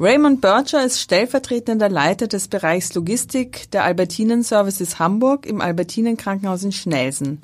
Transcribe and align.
Raymond 0.00 0.40
Bircher 0.40 0.84
ist 0.84 1.00
stellvertretender 1.00 1.88
Leiter 1.88 2.28
des 2.28 2.46
Bereichs 2.46 2.94
Logistik 2.94 3.68
der 3.72 3.82
Albertinen 3.82 4.44
Services 4.44 5.00
Hamburg 5.00 5.44
im 5.44 5.60
Albertinen 5.60 6.16
Krankenhaus 6.16 6.62
in 6.62 6.70
Schnelsen. 6.70 7.40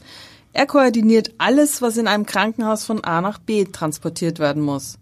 Er 0.52 0.66
koordiniert 0.66 1.32
alles, 1.38 1.82
was 1.82 1.96
in 1.96 2.06
einem 2.06 2.26
Krankenhaus 2.26 2.84
von 2.84 3.02
A 3.02 3.20
nach 3.20 3.38
B 3.40 3.64
transportiert 3.64 4.38
werden 4.38 4.62
muss. 4.62 4.98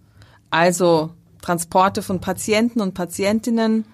Also 0.48 1.10
Transporte 1.42 2.00
von 2.00 2.22
Patienten 2.22 2.80
und 2.80 2.94
Patientinnen, 2.94 3.84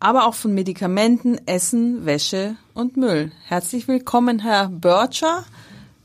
aber 0.00 0.26
auch 0.26 0.34
von 0.34 0.54
Medikamenten, 0.54 1.38
Essen, 1.46 2.06
Wäsche 2.06 2.56
und 2.72 2.96
Müll. 2.96 3.30
Herzlich 3.44 3.88
willkommen, 3.88 4.38
Herr 4.38 4.70
Bircher. 4.70 5.44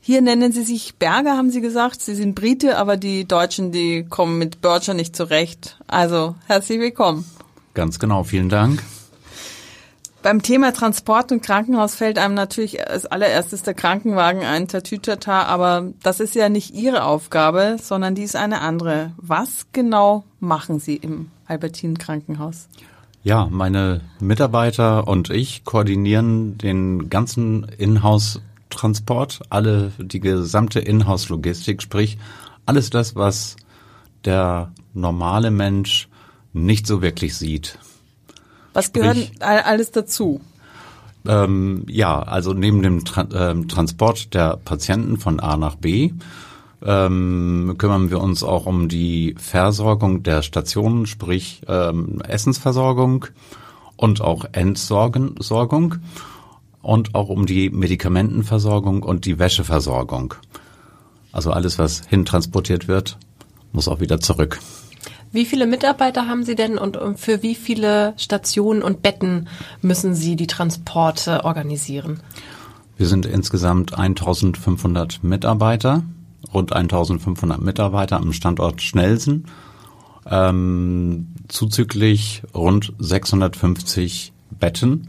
Hier 0.04 0.20
nennen 0.20 0.50
Sie 0.50 0.64
sich 0.64 0.96
Berger, 0.96 1.36
haben 1.36 1.52
Sie 1.52 1.60
gesagt. 1.60 2.02
Sie 2.02 2.16
sind 2.16 2.34
Brite, 2.34 2.76
aber 2.76 2.96
die 2.96 3.24
Deutschen, 3.24 3.70
die 3.70 4.04
kommen 4.04 4.36
mit 4.36 4.60
Bircher 4.60 4.94
nicht 4.94 5.14
zurecht. 5.14 5.78
Also 5.86 6.34
herzlich 6.48 6.80
willkommen. 6.80 7.24
Ganz 7.74 8.00
genau, 8.00 8.24
vielen 8.24 8.48
Dank. 8.48 8.82
Beim 10.20 10.42
Thema 10.42 10.72
Transport 10.72 11.30
und 11.30 11.44
Krankenhaus 11.44 11.94
fällt 11.94 12.18
einem 12.18 12.34
natürlich 12.34 12.84
als 12.84 13.06
allererstes 13.06 13.62
der 13.62 13.74
Krankenwagen 13.74 14.42
ein, 14.42 14.66
Tatütata, 14.66 15.44
aber 15.44 15.92
das 16.02 16.18
ist 16.18 16.34
ja 16.34 16.48
nicht 16.48 16.74
Ihre 16.74 17.04
Aufgabe, 17.04 17.76
sondern 17.80 18.16
die 18.16 18.24
ist 18.24 18.34
eine 18.34 18.60
andere. 18.60 19.12
Was 19.18 19.68
genau 19.72 20.24
machen 20.40 20.80
Sie 20.80 20.96
im 20.96 21.28
Albertinen 21.46 21.96
Krankenhaus? 21.96 22.66
Ja, 23.22 23.46
meine 23.48 24.00
Mitarbeiter 24.18 25.06
und 25.06 25.30
ich 25.30 25.64
koordinieren 25.64 26.58
den 26.58 27.08
ganzen 27.08 27.68
Inhouse 27.78 28.40
Transport, 28.72 29.40
alle, 29.50 29.92
die 29.98 30.20
gesamte 30.20 30.80
Inhouse-Logistik, 30.80 31.82
sprich 31.82 32.18
alles 32.66 32.90
das, 32.90 33.14
was 33.14 33.56
der 34.24 34.72
normale 34.94 35.50
Mensch 35.50 36.08
nicht 36.52 36.86
so 36.86 37.02
wirklich 37.02 37.36
sieht. 37.36 37.78
Was 38.72 38.86
sprich, 38.86 39.02
gehört 39.02 39.42
alles 39.42 39.90
dazu? 39.90 40.40
Ähm, 41.26 41.84
ja, 41.88 42.20
also 42.20 42.52
neben 42.52 42.82
dem 42.82 43.04
Tra 43.04 43.26
ähm, 43.32 43.68
Transport 43.68 44.34
der 44.34 44.56
Patienten 44.56 45.18
von 45.18 45.40
A 45.40 45.56
nach 45.56 45.76
B 45.76 46.12
ähm, 46.84 47.76
kümmern 47.78 48.10
wir 48.10 48.20
uns 48.20 48.42
auch 48.42 48.66
um 48.66 48.88
die 48.88 49.34
Versorgung 49.38 50.22
der 50.22 50.42
Stationen, 50.42 51.06
sprich 51.06 51.62
ähm, 51.68 52.20
Essensversorgung 52.26 53.26
und 53.96 54.20
auch 54.20 54.46
Entsorgung 54.52 55.34
und 56.82 57.14
auch 57.14 57.28
um 57.28 57.46
die 57.46 57.70
Medikamentenversorgung 57.70 59.02
und 59.02 59.24
die 59.24 59.38
Wäscheversorgung. 59.38 60.34
Also 61.30 61.50
alles, 61.52 61.78
was 61.78 62.02
hintransportiert 62.06 62.88
wird, 62.88 63.16
muss 63.72 63.88
auch 63.88 64.00
wieder 64.00 64.20
zurück. 64.20 64.58
Wie 65.30 65.46
viele 65.46 65.66
Mitarbeiter 65.66 66.26
haben 66.26 66.44
Sie 66.44 66.54
denn 66.54 66.76
und 66.76 66.98
für 67.16 67.42
wie 67.42 67.54
viele 67.54 68.12
Stationen 68.18 68.82
und 68.82 69.00
Betten 69.00 69.48
müssen 69.80 70.14
Sie 70.14 70.36
die 70.36 70.46
Transporte 70.46 71.44
organisieren? 71.44 72.20
Wir 72.98 73.06
sind 73.06 73.24
insgesamt 73.24 73.98
1500 73.98 75.24
Mitarbeiter, 75.24 76.02
rund 76.52 76.74
1500 76.74 77.62
Mitarbeiter 77.62 78.18
am 78.18 78.34
Standort 78.34 78.82
Schnelsen, 78.82 79.46
ähm, 80.30 81.28
zuzüglich 81.48 82.42
rund 82.54 82.92
650 82.98 84.34
Betten 84.50 85.08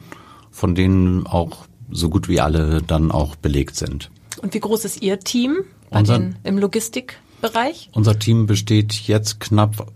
von 0.54 0.76
denen 0.76 1.28
auch 1.28 1.66
so 1.92 2.10
gut 2.10 2.30
wie 2.30 2.40
alle 2.40 2.82
dann 2.82 3.12
auch 3.12 3.36
belegt 3.36 3.76
sind. 3.76 4.10
Und 4.42 4.54
wie 4.54 4.60
groß 4.60 4.86
ist 4.86 5.02
Ihr 5.02 5.20
Team 5.20 5.64
bei 5.90 6.00
unser, 6.00 6.20
den, 6.20 6.36
im 6.44 6.58
Logistikbereich? 6.58 7.90
Unser 7.94 8.18
Team 8.20 8.46
besteht 8.46 8.94
jetzt 8.94 9.40
knapp 9.40 9.92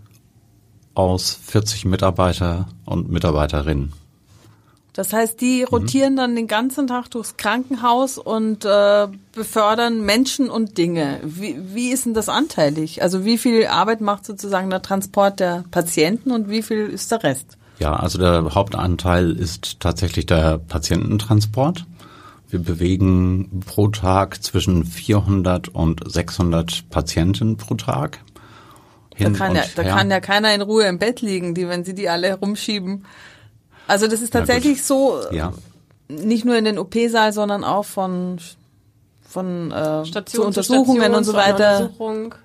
aus 0.94 1.38
40 1.44 1.84
Mitarbeiter 1.84 2.68
und 2.84 3.08
Mitarbeiterinnen. 3.08 3.92
Das 4.94 5.12
heißt, 5.12 5.40
die 5.40 5.60
mhm. 5.60 5.68
rotieren 5.68 6.12
mhm. 6.14 6.16
dann 6.16 6.36
den 6.36 6.48
ganzen 6.48 6.88
Tag 6.88 7.08
durchs 7.10 7.36
Krankenhaus 7.36 8.18
und 8.18 8.64
äh, 8.64 9.06
befördern 9.32 10.00
Menschen 10.04 10.50
und 10.50 10.76
Dinge. 10.76 11.20
Wie, 11.22 11.56
wie 11.72 11.90
ist 11.90 12.04
denn 12.04 12.14
das 12.14 12.28
anteilig? 12.28 13.00
Also 13.00 13.24
wie 13.24 13.38
viel 13.38 13.66
Arbeit 13.66 14.00
macht 14.00 14.26
sozusagen 14.26 14.70
der 14.70 14.82
Transport 14.82 15.38
der 15.38 15.64
Patienten 15.70 16.32
und 16.32 16.50
wie 16.50 16.62
viel 16.62 16.88
ist 16.88 17.12
der 17.12 17.22
Rest? 17.22 17.57
Ja, 17.78 17.94
also 17.94 18.18
der 18.18 18.54
Hauptanteil 18.54 19.32
ist 19.32 19.80
tatsächlich 19.80 20.26
der 20.26 20.58
Patiententransport. 20.58 21.84
Wir 22.50 22.58
bewegen 22.60 23.62
pro 23.66 23.88
Tag 23.88 24.42
zwischen 24.42 24.84
400 24.84 25.68
und 25.68 26.00
600 26.10 26.88
Patienten 26.88 27.56
pro 27.56 27.74
Tag. 27.74 28.20
Da 29.18 29.30
kann, 29.30 29.54
ja, 29.54 29.64
da 29.74 29.82
kann 29.82 30.10
ja 30.10 30.20
keiner 30.20 30.54
in 30.54 30.62
Ruhe 30.62 30.84
im 30.84 30.98
Bett 30.98 31.20
liegen, 31.20 31.54
die, 31.54 31.68
wenn 31.68 31.84
sie 31.84 31.94
die 31.94 32.08
alle 32.08 32.28
herumschieben. 32.28 33.04
Also 33.86 34.06
das 34.06 34.22
ist 34.22 34.32
tatsächlich 34.32 34.84
so, 34.84 35.20
ja. 35.32 35.52
nicht 36.08 36.44
nur 36.44 36.56
in 36.56 36.64
den 36.64 36.78
OP-Saal, 36.78 37.32
sondern 37.32 37.64
auch 37.64 37.84
von 37.84 38.38
von 39.28 39.70
äh, 39.70 40.06
Station 40.06 40.42
zu 40.42 40.46
Untersuchungen 40.46 41.02
Station, 41.02 41.14
und 41.14 41.24
so 41.24 41.34
weiter. 41.34 41.90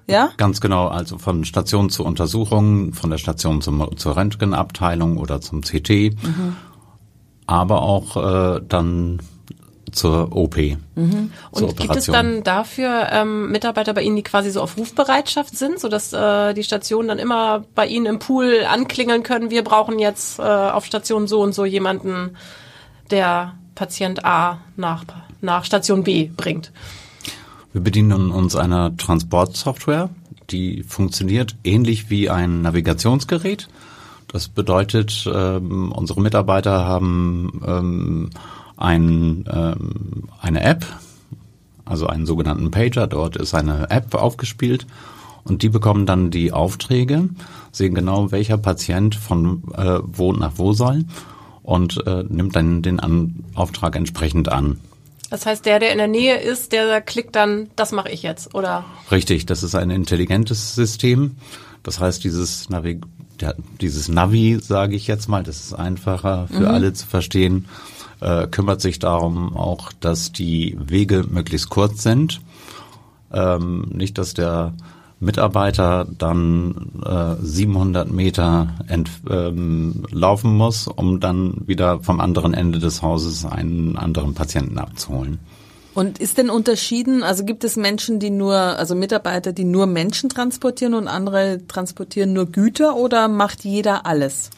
Ja? 0.07 0.31
Ganz 0.35 0.59
genau, 0.59 0.89
also 0.89 1.17
von 1.17 1.45
Station 1.45 1.89
zu 1.89 2.03
Untersuchungen, 2.03 2.93
von 2.93 3.09
der 3.09 3.17
Station 3.17 3.61
zum, 3.61 3.95
zur 3.95 4.17
Röntgenabteilung 4.17 5.17
oder 5.17 5.39
zum 5.39 5.61
CT, 5.61 5.89
mhm. 5.89 6.57
aber 7.47 7.83
auch 7.83 8.17
äh, 8.17 8.61
dann 8.67 9.21
zur 9.93 10.35
OP. 10.35 10.57
Mhm. 10.57 11.31
Zur 11.53 11.69
und 11.69 11.77
gibt 11.77 11.95
es 11.95 12.07
dann 12.07 12.43
dafür 12.43 13.07
ähm, 13.11 13.49
Mitarbeiter 13.49 13.93
bei 13.93 14.01
Ihnen, 14.01 14.17
die 14.17 14.23
quasi 14.23 14.51
so 14.51 14.59
auf 14.59 14.75
Rufbereitschaft 14.75 15.55
sind, 15.55 15.79
sodass 15.79 16.11
äh, 16.11 16.53
die 16.53 16.63
Stationen 16.63 17.07
dann 17.07 17.19
immer 17.19 17.63
bei 17.75 17.87
Ihnen 17.87 18.07
im 18.07 18.19
Pool 18.19 18.65
anklingeln 18.67 19.23
können, 19.23 19.51
wir 19.51 19.63
brauchen 19.63 19.99
jetzt 19.99 20.37
äh, 20.37 20.41
auf 20.41 20.83
Station 20.83 21.27
so 21.27 21.41
und 21.41 21.53
so 21.53 21.63
jemanden, 21.63 22.35
der 23.09 23.53
Patient 23.75 24.25
A 24.25 24.59
nach 24.75 25.05
nach 25.43 25.65
Station 25.65 26.03
B 26.03 26.29
bringt. 26.35 26.71
Wir 27.73 27.81
bedienen 27.81 28.31
uns 28.31 28.55
einer 28.55 28.95
Transportsoftware, 28.97 30.09
die 30.49 30.83
funktioniert 30.83 31.55
ähnlich 31.63 32.09
wie 32.09 32.29
ein 32.29 32.61
Navigationsgerät. 32.61 33.67
Das 34.27 34.47
bedeutet, 34.47 35.29
ähm, 35.31 35.91
unsere 35.91 36.21
Mitarbeiter 36.21 36.85
haben 36.85 37.61
ähm, 37.65 38.29
ein, 38.77 39.45
ähm, 39.51 40.29
eine 40.41 40.63
App, 40.63 40.85
also 41.85 42.07
einen 42.07 42.25
sogenannten 42.25 42.71
Pager. 42.71 43.07
Dort 43.07 43.35
ist 43.35 43.53
eine 43.53 43.89
App 43.89 44.15
aufgespielt 44.15 44.87
und 45.43 45.61
die 45.61 45.69
bekommen 45.69 46.05
dann 46.05 46.31
die 46.31 46.51
Aufträge, 46.51 47.29
sehen 47.71 47.95
genau, 47.95 48.31
welcher 48.31 48.57
Patient 48.57 49.15
von 49.15 49.63
äh, 49.75 49.99
wo 50.03 50.31
nach 50.31 50.53
wo 50.55 50.73
soll 50.73 51.05
und 51.63 52.05
äh, 52.07 52.23
nimmt 52.27 52.55
dann 52.55 52.81
den 52.81 52.99
an 52.99 53.43
Auftrag 53.55 53.95
entsprechend 53.95 54.49
an. 54.49 54.79
Das 55.33 55.47
heißt, 55.47 55.65
der, 55.65 55.79
der 55.79 55.91
in 55.91 55.97
der 55.97 56.07
Nähe 56.07 56.37
ist, 56.37 56.73
der 56.73 57.01
klickt 57.01 57.35
dann, 57.35 57.71
das 57.75 57.91
mache 57.91 58.11
ich 58.11 58.21
jetzt, 58.21 58.53
oder? 58.53 58.85
Richtig, 59.09 59.47
das 59.47 59.63
ist 59.63 59.73
ein 59.73 59.89
intelligentes 59.89 60.75
System. 60.75 61.37
Das 61.81 61.99
heißt, 61.99 62.23
dieses 62.23 62.69
Navi, 62.69 63.01
dieses 63.81 64.09
Navi, 64.09 64.59
sage 64.61 64.95
ich 64.95 65.07
jetzt 65.07 65.27
mal, 65.27 65.41
das 65.41 65.59
ist 65.59 65.73
einfacher 65.73 66.47
für 66.49 66.59
mhm. 66.59 66.67
alle 66.67 66.93
zu 66.93 67.07
verstehen, 67.07 67.65
äh, 68.21 68.45
kümmert 68.45 68.79
sich 68.79 68.99
darum 68.99 69.57
auch, 69.57 69.91
dass 69.93 70.33
die 70.33 70.77
Wege 70.79 71.25
möglichst 71.27 71.69
kurz 71.69 72.03
sind. 72.03 72.39
Ähm, 73.33 73.87
nicht, 73.91 74.19
dass 74.19 74.35
der 74.35 74.75
Mitarbeiter 75.23 76.07
dann 76.17 76.91
äh, 77.05 77.35
700 77.41 78.11
Meter 78.11 78.75
ent, 78.87 79.09
ähm, 79.29 80.05
laufen 80.11 80.55
muss, 80.55 80.87
um 80.87 81.19
dann 81.19 81.63
wieder 81.65 81.99
vom 82.01 82.19
anderen 82.19 82.53
Ende 82.53 82.79
des 82.79 83.01
Hauses 83.01 83.45
einen 83.45 83.97
anderen 83.97 84.33
Patienten 84.33 84.77
abzuholen. 84.77 85.39
Und 85.93 86.17
ist 86.17 86.37
denn 86.39 86.49
unterschieden, 86.49 87.21
also 87.21 87.45
gibt 87.45 87.63
es 87.63 87.75
Menschen, 87.75 88.19
die 88.19 88.31
nur, 88.31 88.55
also 88.55 88.95
Mitarbeiter, 88.95 89.53
die 89.53 89.63
nur 89.63 89.85
Menschen 89.85 90.29
transportieren 90.29 90.95
und 90.95 91.07
andere 91.07 91.61
transportieren 91.67 92.33
nur 92.33 92.47
Güter 92.47 92.95
oder 92.95 93.27
macht 93.27 93.63
jeder 93.63 94.05
alles? 94.05 94.49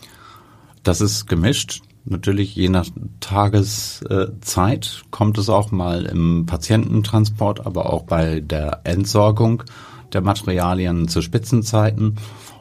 Das 0.84 1.02
ist 1.02 1.28
gemischt. 1.28 1.82
Natürlich 2.06 2.56
je 2.56 2.70
nach 2.70 2.86
Tageszeit 3.20 5.02
kommt 5.10 5.38
es 5.40 5.50
auch 5.50 5.72
mal 5.72 6.06
im 6.06 6.46
Patiententransport, 6.46 7.66
aber 7.66 7.92
auch 7.92 8.04
bei 8.04 8.40
der 8.42 8.82
Entsorgung 8.84 9.64
der 10.14 10.22
Materialien 10.22 11.08
zu 11.08 11.22
Spitzenzeiten 11.22 12.16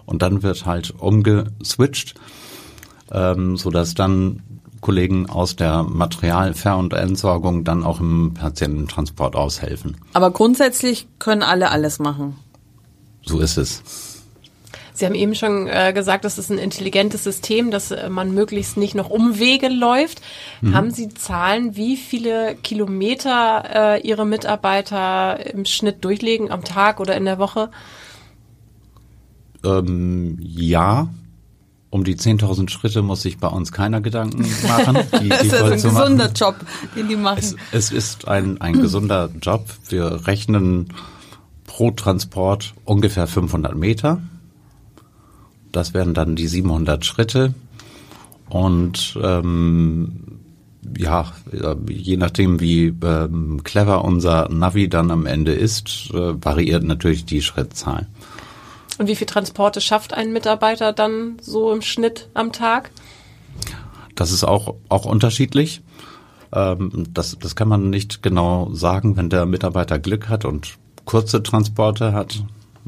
und 0.06 0.23
dann 0.23 0.43
wird 0.43 0.67
halt 0.67 0.93
umgeswitcht, 0.99 2.14
ähm, 3.11 3.56
so 3.56 3.70
dass 3.70 3.94
dann 3.94 4.43
Kollegen 4.81 5.31
aus 5.31 5.56
der 5.56 5.82
Materialver- 5.82 6.76
und 6.76 6.93
Entsorgung 6.93 7.64
dann 7.64 7.85
auch 7.85 8.00
im 8.00 8.35
Patiententransport 8.35 9.35
aushelfen. 9.35 9.96
Aber 10.12 10.31
grundsätzlich 10.31 11.08
können 11.19 11.43
alle 11.43 11.70
alles 11.70 11.99
machen. 11.99 12.37
So 13.25 13.41
ist 13.41 13.56
es. 13.56 14.13
Sie 14.96 15.05
haben 15.05 15.17
eben 15.17 15.35
schon 15.35 15.67
äh, 15.67 15.93
gesagt, 15.93 16.25
das 16.25 16.38
ist 16.38 16.50
ein 16.50 16.58
intelligentes 16.58 17.25
System, 17.25 17.73
dass 17.73 17.91
äh, 17.91 18.08
man 18.08 18.32
möglichst 18.32 18.76
nicht 18.76 18.94
noch 18.94 19.11
Umwege 19.11 19.69
läuft. 19.69 20.23
Mhm. 20.61 20.75
Haben 20.75 20.91
Sie 20.93 21.08
Zahlen, 21.08 21.75
wie 21.75 21.96
viele 21.96 22.55
Kilometer 22.62 23.64
äh, 23.96 24.06
Ihre 24.06 24.25
Mitarbeiter 24.25 25.52
im 25.52 25.64
Schnitt 25.64 26.05
durchlegen 26.05 26.52
am 26.52 26.62
Tag 26.62 27.00
oder 27.00 27.17
in 27.17 27.25
der 27.25 27.38
Woche? 27.38 27.70
Ähm, 29.64 30.38
ja, 30.41 31.08
um 31.91 32.05
die 32.05 32.14
10.000 32.14 32.70
Schritte 32.70 33.02
muss 33.02 33.23
sich 33.23 33.38
bei 33.38 33.49
uns 33.49 33.73
keiner 33.73 34.00
Gedanken 34.00 34.46
machen. 34.69 34.99
Die, 35.14 35.19
die 35.23 35.29
das 35.29 35.43
ist 35.43 35.55
ein 35.55 35.70
gesunder 35.73 36.25
machen. 36.25 36.35
Job, 36.37 36.56
den 36.94 37.08
die 37.08 37.17
machen. 37.17 37.38
Es, 37.38 37.56
es 37.73 37.91
ist 37.91 38.29
ein, 38.29 38.61
ein 38.61 38.75
gesunder 38.75 39.29
Job. 39.43 39.67
Wir 39.88 40.25
rechnen 40.29 40.93
pro 41.67 41.91
Transport 41.91 42.75
ungefähr 42.85 43.26
500 43.26 43.75
Meter. 43.75 44.23
Das 45.74 45.92
wären 45.92 46.14
dann 46.14 46.36
die 46.36 46.46
700 46.46 47.04
Schritte. 47.04 47.52
Und 48.48 49.18
ähm, 49.20 50.40
ja, 50.96 51.32
je 51.88 52.16
nachdem, 52.16 52.60
wie 52.60 52.94
ähm, 53.02 53.62
clever 53.64 54.04
unser 54.04 54.48
Navi 54.50 54.88
dann 54.88 55.10
am 55.10 55.26
Ende 55.26 55.52
ist, 55.52 56.10
äh, 56.12 56.44
variiert 56.44 56.84
natürlich 56.84 57.24
die 57.24 57.42
Schrittzahl. 57.42 58.06
Und 58.98 59.08
wie 59.08 59.16
viele 59.16 59.26
Transporte 59.26 59.80
schafft 59.80 60.14
ein 60.14 60.32
Mitarbeiter 60.32 60.92
dann 60.92 61.38
so 61.40 61.72
im 61.72 61.82
Schnitt 61.82 62.28
am 62.34 62.52
Tag? 62.52 62.92
Das 64.14 64.30
ist 64.30 64.44
auch, 64.44 64.76
auch 64.88 65.06
unterschiedlich. 65.06 65.82
Ähm, 66.52 67.06
das, 67.12 67.36
das 67.40 67.56
kann 67.56 67.66
man 67.66 67.90
nicht 67.90 68.22
genau 68.22 68.70
sagen, 68.72 69.16
wenn 69.16 69.28
der 69.28 69.46
Mitarbeiter 69.46 69.98
Glück 69.98 70.28
hat 70.28 70.44
und 70.44 70.78
kurze 71.04 71.42
Transporte 71.42 72.12
hat, 72.12 72.44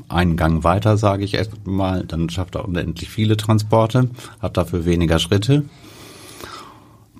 einen 0.09 0.37
Gang 0.37 0.65
weiter, 0.65 0.97
sage 0.97 1.25
ich 1.25 1.35
erst 1.35 1.67
mal, 1.67 2.05
dann 2.05 2.29
schafft 2.29 2.55
er 2.55 2.65
unendlich 2.65 3.11
viele 3.11 3.37
Transporte, 3.37 4.11
hat 4.41 4.57
dafür 4.57 4.85
weniger 4.85 5.19
Schritte. 5.19 5.65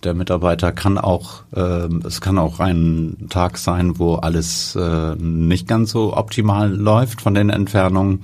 Der 0.05 0.15
Mitarbeiter 0.15 0.73
kann 0.73 0.99
auch, 0.99 1.43
äh, 1.53 1.89
es 2.05 2.21
kann 2.21 2.39
auch 2.39 2.61
ein 2.61 3.27
Tag 3.31 3.59
sein, 3.59 3.99
wo 3.99 4.15
alles 4.17 4.77
äh, 4.77 5.15
nicht 5.17 5.67
ganz 5.67 5.91
so 5.91 6.17
optimal 6.17 6.73
läuft 6.73 7.23
von 7.23 7.35
den 7.35 7.51
Entfernungen, 7.51 8.23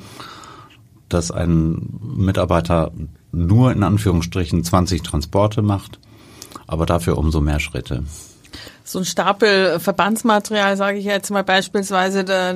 dass 1.08 1.30
ein 1.30 1.98
Mitarbeiter 2.16 2.92
nur 3.32 3.72
in 3.72 3.82
Anführungsstrichen 3.82 4.62
20 4.62 5.02
Transporte 5.02 5.62
macht, 5.62 5.98
aber 6.66 6.86
dafür 6.86 7.18
umso 7.18 7.40
mehr 7.40 7.60
Schritte 7.60 8.04
so 8.92 8.98
ein 8.98 9.04
Stapel 9.04 9.80
Verbandsmaterial, 9.80 10.76
sage 10.76 10.98
ich 10.98 11.04
jetzt 11.04 11.30
mal 11.30 11.42
beispielsweise, 11.42 12.24
da, 12.24 12.54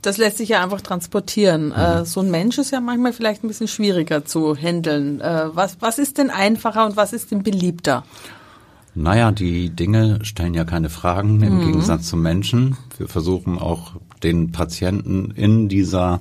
das 0.00 0.16
lässt 0.16 0.38
sich 0.38 0.50
ja 0.50 0.62
einfach 0.62 0.80
transportieren. 0.80 1.66
Mhm. 1.66 1.72
Äh, 1.72 2.04
so 2.04 2.20
ein 2.20 2.30
Mensch 2.30 2.58
ist 2.58 2.70
ja 2.70 2.80
manchmal 2.80 3.12
vielleicht 3.12 3.44
ein 3.44 3.48
bisschen 3.48 3.68
schwieriger 3.68 4.24
zu 4.24 4.56
handeln. 4.56 5.20
Äh, 5.20 5.48
was, 5.52 5.76
was 5.80 5.98
ist 5.98 6.18
denn 6.18 6.30
einfacher 6.30 6.86
und 6.86 6.96
was 6.96 7.12
ist 7.12 7.32
denn 7.32 7.42
beliebter? 7.42 8.04
Naja, 8.94 9.32
die 9.32 9.70
Dinge 9.70 10.24
stellen 10.24 10.54
ja 10.54 10.64
keine 10.64 10.90
Fragen 10.90 11.42
im 11.42 11.58
mhm. 11.58 11.66
Gegensatz 11.66 12.08
zum 12.08 12.22
Menschen. 12.22 12.76
Wir 12.98 13.08
versuchen 13.08 13.58
auch 13.58 13.92
den 14.22 14.52
Patienten 14.52 15.32
in 15.34 15.68
dieser 15.68 16.20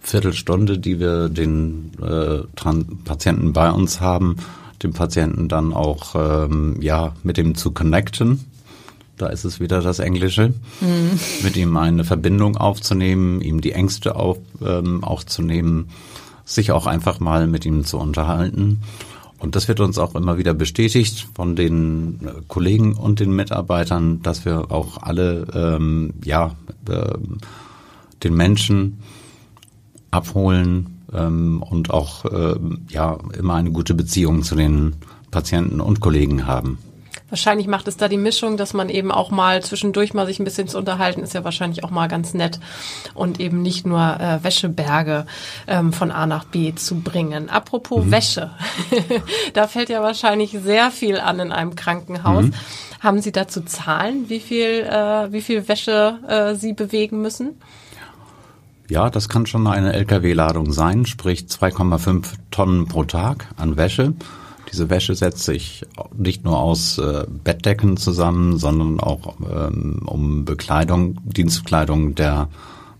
Viertelstunde, 0.00 0.78
die 0.78 0.98
wir 0.98 1.28
den 1.28 1.92
äh, 2.02 2.40
Patienten 3.04 3.52
bei 3.52 3.70
uns 3.70 4.00
haben, 4.00 4.36
dem 4.82 4.92
Patienten 4.92 5.48
dann 5.48 5.72
auch 5.72 6.14
ähm, 6.14 6.76
ja 6.80 7.14
mit 7.22 7.38
ihm 7.38 7.54
zu 7.54 7.72
connecten. 7.72 8.44
Da 9.16 9.26
ist 9.26 9.44
es 9.44 9.60
wieder 9.60 9.82
das 9.82 9.98
Englische, 9.98 10.54
mhm. 10.80 11.20
mit 11.42 11.56
ihm 11.56 11.76
eine 11.76 12.04
Verbindung 12.04 12.56
aufzunehmen, 12.56 13.42
ihm 13.42 13.60
die 13.60 13.72
Ängste 13.72 14.16
auf, 14.16 14.38
ähm, 14.64 15.04
aufzunehmen, 15.04 15.90
sich 16.46 16.72
auch 16.72 16.86
einfach 16.86 17.20
mal 17.20 17.46
mit 17.46 17.66
ihm 17.66 17.84
zu 17.84 17.98
unterhalten. 17.98 18.80
Und 19.38 19.56
das 19.56 19.68
wird 19.68 19.80
uns 19.80 19.98
auch 19.98 20.14
immer 20.14 20.38
wieder 20.38 20.54
bestätigt 20.54 21.28
von 21.34 21.56
den 21.56 22.20
äh, 22.22 22.32
Kollegen 22.48 22.94
und 22.94 23.20
den 23.20 23.34
Mitarbeitern, 23.34 24.22
dass 24.22 24.44
wir 24.44 24.70
auch 24.70 25.02
alle 25.02 25.46
ähm, 25.54 26.14
ja 26.24 26.54
äh, 26.88 27.18
den 28.22 28.34
Menschen 28.34 29.00
abholen, 30.10 30.99
ähm, 31.12 31.62
und 31.62 31.90
auch 31.90 32.24
äh, 32.24 32.56
ja 32.88 33.18
immer 33.36 33.54
eine 33.54 33.70
gute 33.70 33.94
Beziehung 33.94 34.42
zu 34.42 34.54
den 34.54 34.96
Patienten 35.30 35.80
und 35.80 36.00
Kollegen 36.00 36.46
haben. 36.46 36.78
Wahrscheinlich 37.30 37.68
macht 37.68 37.86
es 37.86 37.96
da 37.96 38.08
die 38.08 38.16
Mischung, 38.16 38.56
dass 38.56 38.74
man 38.74 38.88
eben 38.88 39.12
auch 39.12 39.30
mal 39.30 39.62
zwischendurch 39.62 40.14
mal 40.14 40.26
sich 40.26 40.40
ein 40.40 40.44
bisschen 40.44 40.66
zu 40.66 40.76
unterhalten, 40.78 41.22
ist 41.22 41.32
ja 41.32 41.44
wahrscheinlich 41.44 41.84
auch 41.84 41.90
mal 41.90 42.08
ganz 42.08 42.34
nett 42.34 42.58
und 43.14 43.38
eben 43.38 43.62
nicht 43.62 43.86
nur 43.86 44.00
äh, 44.00 44.42
Wäscheberge 44.42 45.26
ähm, 45.68 45.92
von 45.92 46.10
A 46.10 46.26
nach 46.26 46.44
B 46.44 46.74
zu 46.74 47.00
bringen. 47.00 47.48
Apropos 47.48 48.04
mhm. 48.04 48.10
Wäsche, 48.10 48.50
da 49.54 49.68
fällt 49.68 49.90
ja 49.90 50.02
wahrscheinlich 50.02 50.58
sehr 50.60 50.90
viel 50.90 51.20
an 51.20 51.38
in 51.38 51.52
einem 51.52 51.76
Krankenhaus. 51.76 52.46
Mhm. 52.46 52.54
Haben 52.98 53.22
Sie 53.22 53.32
dazu 53.32 53.62
Zahlen, 53.62 54.28
wie 54.28 54.40
viel, 54.40 54.80
äh, 54.80 55.32
wie 55.32 55.40
viel 55.40 55.68
Wäsche 55.68 56.18
äh, 56.26 56.54
Sie 56.56 56.72
bewegen 56.72 57.22
müssen? 57.22 57.60
Ja, 58.90 59.08
das 59.08 59.28
kann 59.28 59.46
schon 59.46 59.68
eine 59.68 59.92
Lkw-Ladung 59.92 60.72
sein, 60.72 61.06
sprich 61.06 61.42
2,5 61.42 62.26
Tonnen 62.50 62.86
pro 62.86 63.04
Tag 63.04 63.46
an 63.56 63.76
Wäsche. 63.76 64.14
Diese 64.72 64.90
Wäsche 64.90 65.14
setzt 65.14 65.44
sich 65.44 65.84
nicht 66.16 66.44
nur 66.44 66.58
aus 66.58 66.98
äh, 66.98 67.24
Bettdecken 67.28 67.96
zusammen, 67.96 68.58
sondern 68.58 68.98
auch 68.98 69.36
ähm, 69.48 70.02
um 70.04 70.44
Bekleidung, 70.44 71.20
Dienstkleidung 71.22 72.16
der 72.16 72.48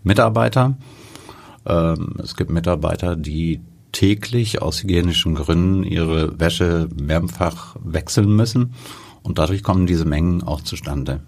Mitarbeiter. 0.05 0.77
Ähm, 1.67 2.15
es 2.23 2.37
gibt 2.37 2.51
Mitarbeiter, 2.53 3.17
die 3.17 3.61
täglich 3.91 4.63
aus 4.63 4.85
hygienischen 4.85 5.35
Gründen 5.35 5.83
ihre 5.83 6.39
Wäsche 6.39 6.89
mehrfach 6.95 7.75
wechseln 7.83 8.37
müssen 8.37 8.75
und 9.25 9.41
dadurch 9.41 9.65
kommen 9.65 9.87
diese 9.87 10.05
Mengen 10.05 10.45
auch 10.45 10.61
zustande. 10.61 11.21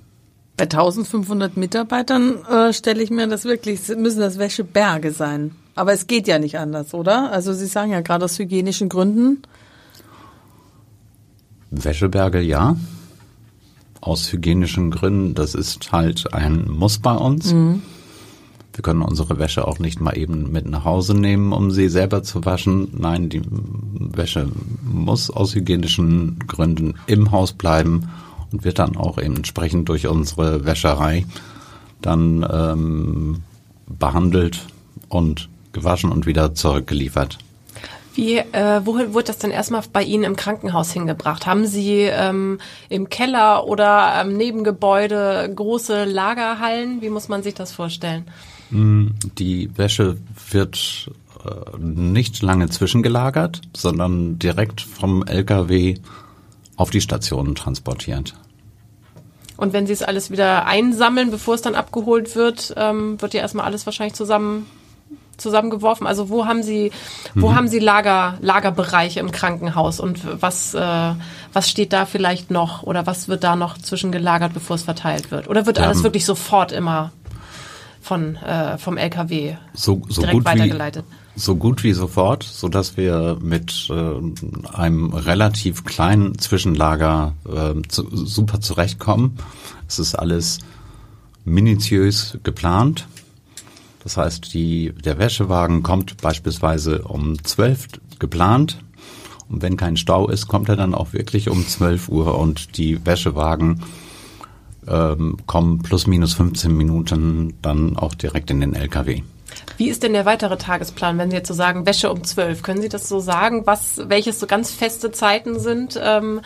Bei 0.62 0.66
1500 0.66 1.56
Mitarbeitern 1.56 2.36
äh, 2.44 2.72
stelle 2.72 3.02
ich 3.02 3.10
mir 3.10 3.26
das 3.26 3.44
wirklich, 3.44 3.80
müssen 3.96 4.20
das 4.20 4.38
Wäscheberge 4.38 5.10
sein. 5.10 5.50
Aber 5.74 5.92
es 5.92 6.06
geht 6.06 6.28
ja 6.28 6.38
nicht 6.38 6.56
anders, 6.56 6.94
oder? 6.94 7.32
Also 7.32 7.52
Sie 7.52 7.66
sagen 7.66 7.90
ja 7.90 8.00
gerade 8.00 8.26
aus 8.26 8.38
hygienischen 8.38 8.88
Gründen. 8.88 9.42
Wäscheberge 11.72 12.40
ja. 12.40 12.76
Aus 14.00 14.32
hygienischen 14.32 14.92
Gründen, 14.92 15.34
das 15.34 15.56
ist 15.56 15.90
halt 15.90 16.32
ein 16.32 16.70
Muss 16.70 17.00
bei 17.00 17.16
uns. 17.16 17.52
Mhm. 17.52 17.82
Wir 18.72 18.82
können 18.82 19.02
unsere 19.02 19.40
Wäsche 19.40 19.66
auch 19.66 19.80
nicht 19.80 20.00
mal 20.00 20.16
eben 20.16 20.52
mit 20.52 20.66
nach 20.66 20.84
Hause 20.84 21.14
nehmen, 21.14 21.52
um 21.52 21.72
sie 21.72 21.88
selber 21.88 22.22
zu 22.22 22.44
waschen. 22.44 22.86
Nein, 22.96 23.30
die 23.30 23.42
Wäsche 23.44 24.48
muss 24.84 25.28
aus 25.28 25.56
hygienischen 25.56 26.38
Gründen 26.46 26.94
im 27.08 27.32
Haus 27.32 27.52
bleiben 27.52 28.08
und 28.52 28.64
wird 28.64 28.78
dann 28.78 28.96
auch 28.96 29.18
eben 29.18 29.36
entsprechend 29.36 29.88
durch 29.88 30.06
unsere 30.06 30.64
Wäscherei 30.64 31.24
dann 32.00 32.46
ähm, 32.50 33.42
behandelt 33.86 34.66
und 35.08 35.48
gewaschen 35.72 36.12
und 36.12 36.26
wieder 36.26 36.54
zurückgeliefert. 36.54 37.38
Wie, 38.14 38.36
äh, 38.36 38.80
wohin 38.84 39.14
wurde 39.14 39.28
das 39.28 39.38
denn 39.38 39.50
erstmal 39.50 39.82
bei 39.90 40.02
Ihnen 40.02 40.24
im 40.24 40.36
Krankenhaus 40.36 40.92
hingebracht? 40.92 41.46
Haben 41.46 41.66
Sie 41.66 42.02
ähm, 42.02 42.58
im 42.90 43.08
Keller 43.08 43.66
oder 43.66 44.14
am 44.14 44.36
Nebengebäude 44.36 45.50
große 45.54 46.04
Lagerhallen? 46.04 47.00
Wie 47.00 47.08
muss 47.08 47.28
man 47.28 47.42
sich 47.42 47.54
das 47.54 47.72
vorstellen? 47.72 48.26
Mm, 48.70 49.08
die 49.38 49.70
Wäsche 49.78 50.18
wird 50.50 51.10
äh, 51.42 51.78
nicht 51.78 52.42
lange 52.42 52.68
zwischengelagert, 52.68 53.62
sondern 53.74 54.38
direkt 54.38 54.82
vom 54.82 55.24
LKW 55.24 55.94
auf 56.82 56.90
die 56.90 57.00
Stationen 57.00 57.54
transportiert. 57.54 58.34
Und 59.56 59.72
wenn 59.72 59.86
sie 59.86 59.92
es 59.92 60.02
alles 60.02 60.30
wieder 60.32 60.66
einsammeln, 60.66 61.30
bevor 61.30 61.54
es 61.54 61.62
dann 61.62 61.76
abgeholt 61.76 62.34
wird, 62.34 62.74
ähm, 62.76 63.20
wird 63.22 63.34
ja 63.34 63.40
erstmal 63.40 63.64
alles 63.64 63.86
wahrscheinlich 63.86 64.14
zusammen 64.14 64.66
zusammengeworfen. 65.36 66.06
Also 66.06 66.28
wo 66.28 66.46
haben 66.46 66.62
Sie, 66.62 66.90
wo 67.34 67.50
mhm. 67.50 67.54
haben 67.54 67.68
Sie 67.68 67.78
Lager, 67.78 68.38
Lagerbereiche 68.40 69.20
im 69.20 69.30
Krankenhaus 69.30 70.00
und 70.00 70.20
was, 70.42 70.74
äh, 70.74 71.12
was 71.52 71.70
steht 71.70 71.92
da 71.92 72.06
vielleicht 72.06 72.50
noch 72.50 72.82
oder 72.82 73.06
was 73.06 73.28
wird 73.28 73.44
da 73.44 73.56
noch 73.56 73.78
zwischengelagert, 73.78 74.52
bevor 74.52 74.76
es 74.76 74.82
verteilt 74.82 75.30
wird? 75.30 75.48
Oder 75.48 75.66
wird 75.66 75.78
alles 75.78 76.02
wirklich 76.02 76.24
sofort 76.24 76.72
immer 76.72 77.12
von 78.00 78.36
äh, 78.36 78.78
vom 78.78 78.96
LKW 78.96 79.56
so, 79.74 80.02
so 80.08 80.22
direkt 80.22 80.44
weitergeleitet? 80.44 81.04
Wie 81.08 81.21
so 81.34 81.56
gut 81.56 81.82
wie 81.82 81.92
sofort, 81.92 82.42
so 82.42 82.68
dass 82.68 82.96
wir 82.96 83.38
mit 83.40 83.88
äh, 83.90 84.74
einem 84.74 85.12
relativ 85.12 85.84
kleinen 85.84 86.38
Zwischenlager 86.38 87.34
äh, 87.48 87.80
zu, 87.88 88.08
super 88.12 88.60
zurechtkommen. 88.60 89.38
Es 89.88 89.98
ist 89.98 90.14
alles 90.14 90.58
minutiös 91.44 92.38
geplant. 92.42 93.06
Das 94.02 94.16
heißt, 94.16 94.52
die, 94.52 94.92
der 94.92 95.18
Wäschewagen 95.18 95.82
kommt 95.82 96.20
beispielsweise 96.20 97.02
um 97.02 97.42
12 97.42 97.88
geplant. 98.18 98.82
Und 99.48 99.62
wenn 99.62 99.76
kein 99.76 99.96
Stau 99.96 100.28
ist, 100.28 100.48
kommt 100.48 100.68
er 100.68 100.76
dann 100.76 100.94
auch 100.94 101.12
wirklich 101.12 101.48
um 101.48 101.66
12 101.66 102.08
Uhr 102.08 102.38
und 102.38 102.76
die 102.78 103.04
Wäschewagen 103.04 103.82
ähm, 104.88 105.36
kommen 105.46 105.78
plus 105.82 106.06
minus 106.06 106.34
15 106.34 106.76
Minuten 106.76 107.54
dann 107.62 107.96
auch 107.96 108.14
direkt 108.14 108.50
in 108.50 108.60
den 108.60 108.74
LKW. 108.74 109.22
Wie 109.76 109.88
ist 109.88 110.02
denn 110.02 110.12
der 110.12 110.24
weitere 110.24 110.56
Tagesplan, 110.56 111.18
wenn 111.18 111.30
Sie 111.30 111.36
jetzt 111.36 111.48
so 111.48 111.54
sagen, 111.54 111.86
Wäsche 111.86 112.10
um 112.10 112.24
12? 112.24 112.62
Können 112.62 112.82
Sie 112.82 112.88
das 112.88 113.08
so 113.08 113.20
sagen, 113.20 113.62
was, 113.66 114.00
welches 114.06 114.40
so 114.40 114.46
ganz 114.46 114.72
feste 114.72 115.10
Zeiten 115.10 115.58
sind, 115.58 116.00
ähm, 116.02 116.40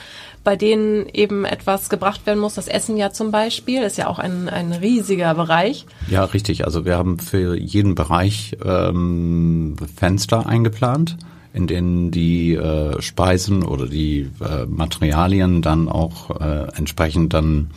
bei 0.44 0.56
denen 0.56 1.06
eben 1.12 1.44
etwas 1.44 1.88
gebracht 1.88 2.26
werden 2.26 2.40
muss? 2.40 2.54
Das 2.54 2.68
Essen 2.68 2.96
ja 2.96 3.10
zum 3.10 3.30
Beispiel 3.30 3.82
ist 3.82 3.98
ja 3.98 4.06
auch 4.06 4.18
ein, 4.18 4.48
ein 4.48 4.72
riesiger 4.72 5.34
Bereich. 5.34 5.86
Ja, 6.08 6.24
richtig. 6.24 6.64
Also 6.64 6.84
wir 6.84 6.96
haben 6.96 7.18
für 7.18 7.56
jeden 7.56 7.94
Bereich 7.94 8.56
ähm, 8.64 9.76
Fenster 9.96 10.46
eingeplant 10.46 11.16
in 11.56 11.66
denen 11.66 12.10
die 12.10 12.54
äh, 12.54 13.00
Speisen 13.00 13.62
oder 13.62 13.86
die 13.86 14.30
äh, 14.40 14.66
Materialien 14.66 15.62
dann 15.62 15.88
auch 15.88 16.38
äh, 16.38 16.66
entsprechend 16.76 17.32
dann 17.32 17.70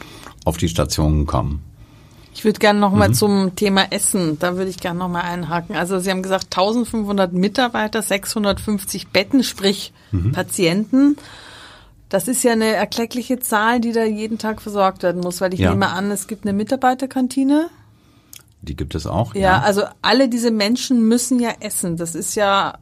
auf 0.43 0.57
die 0.57 0.67
Stationen 0.67 1.25
kommen. 1.25 1.63
Ich 2.39 2.45
würde 2.45 2.59
gerne 2.59 2.79
noch 2.79 2.93
mal 2.93 3.09
mhm. 3.09 3.13
zum 3.15 3.55
Thema 3.57 3.91
Essen, 3.91 4.39
da 4.39 4.55
würde 4.55 4.69
ich 4.69 4.77
gerne 4.77 4.97
noch 4.97 5.09
mal 5.09 5.23
einhaken. 5.23 5.75
Also 5.75 5.99
Sie 5.99 6.09
haben 6.09 6.23
gesagt 6.23 6.45
1500 6.45 7.33
Mitarbeiter, 7.33 8.01
650 8.01 9.09
Betten, 9.09 9.43
sprich 9.43 9.91
mhm. 10.13 10.31
Patienten. 10.31 11.17
Das 12.07 12.29
ist 12.29 12.41
ja 12.45 12.53
eine 12.53 12.67
erkleckliche 12.67 13.39
Zahl, 13.39 13.81
die 13.81 13.91
da 13.91 14.05
jeden 14.05 14.37
Tag 14.37 14.61
versorgt 14.61 15.03
werden 15.03 15.19
muss, 15.19 15.41
weil 15.41 15.53
ich 15.53 15.59
ja. 15.59 15.71
nehme 15.71 15.89
an, 15.89 16.11
es 16.11 16.27
gibt 16.27 16.45
eine 16.45 16.53
Mitarbeiterkantine. 16.53 17.69
Die 18.61 18.77
gibt 18.77 18.95
es 18.95 19.05
auch. 19.05 19.35
Ja, 19.35 19.41
ja, 19.41 19.59
also 19.59 19.83
alle 20.01 20.29
diese 20.29 20.51
Menschen 20.51 21.09
müssen 21.09 21.41
ja 21.41 21.51
essen. 21.59 21.97
Das 21.97 22.15
ist 22.15 22.35
ja 22.35 22.75